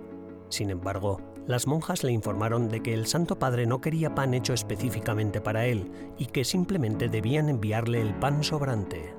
Sin 0.53 0.69
embargo, 0.69 1.19
las 1.47 1.65
monjas 1.65 2.03
le 2.03 2.11
informaron 2.11 2.69
de 2.69 2.83
que 2.83 2.93
el 2.93 3.07
Santo 3.07 3.39
Padre 3.39 3.65
no 3.65 3.81
quería 3.81 4.13
pan 4.13 4.35
hecho 4.35 4.53
específicamente 4.53 5.41
para 5.41 5.65
él 5.65 5.91
y 6.19 6.27
que 6.27 6.45
simplemente 6.45 7.09
debían 7.09 7.49
enviarle 7.49 7.99
el 7.99 8.13
pan 8.13 8.43
sobrante. 8.43 9.15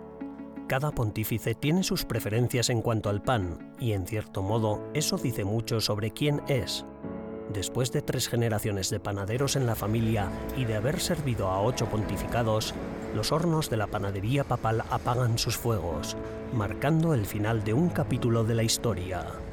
Cada 0.69 0.93
pontífice 0.93 1.57
tiene 1.57 1.83
sus 1.83 2.05
preferencias 2.05 2.71
en 2.71 2.83
cuanto 2.83 3.11
al 3.11 3.21
pan, 3.21 3.75
y 3.81 3.95
en 3.95 4.07
cierto 4.07 4.43
modo 4.43 4.89
eso 4.95 5.17
dice 5.17 5.45
mucho 5.45 5.81
sobre 5.81 6.13
quién 6.13 6.41
es. 6.47 6.87
Después 7.53 7.91
de 7.91 8.03
tres 8.03 8.29
generaciones 8.29 8.89
de 8.91 9.01
panaderos 9.01 9.57
en 9.57 9.67
la 9.67 9.75
familia 9.75 10.31
y 10.57 10.67
de 10.67 10.77
haber 10.77 11.01
servido 11.01 11.49
a 11.49 11.61
ocho 11.61 11.87
pontificados, 11.87 12.77
los 13.13 13.33
hornos 13.33 13.71
de 13.71 13.77
la 13.77 13.89
panadería 13.89 14.45
papal 14.45 14.85
apagan 14.89 15.37
sus 15.39 15.57
fuegos, 15.57 16.17
marcando 16.53 17.13
el 17.13 17.27
final 17.27 17.65
de 17.65 17.75
un 17.75 17.89
capítulo 17.89 18.45
de 18.45 18.55
la 18.55 18.63
historia. 18.63 19.44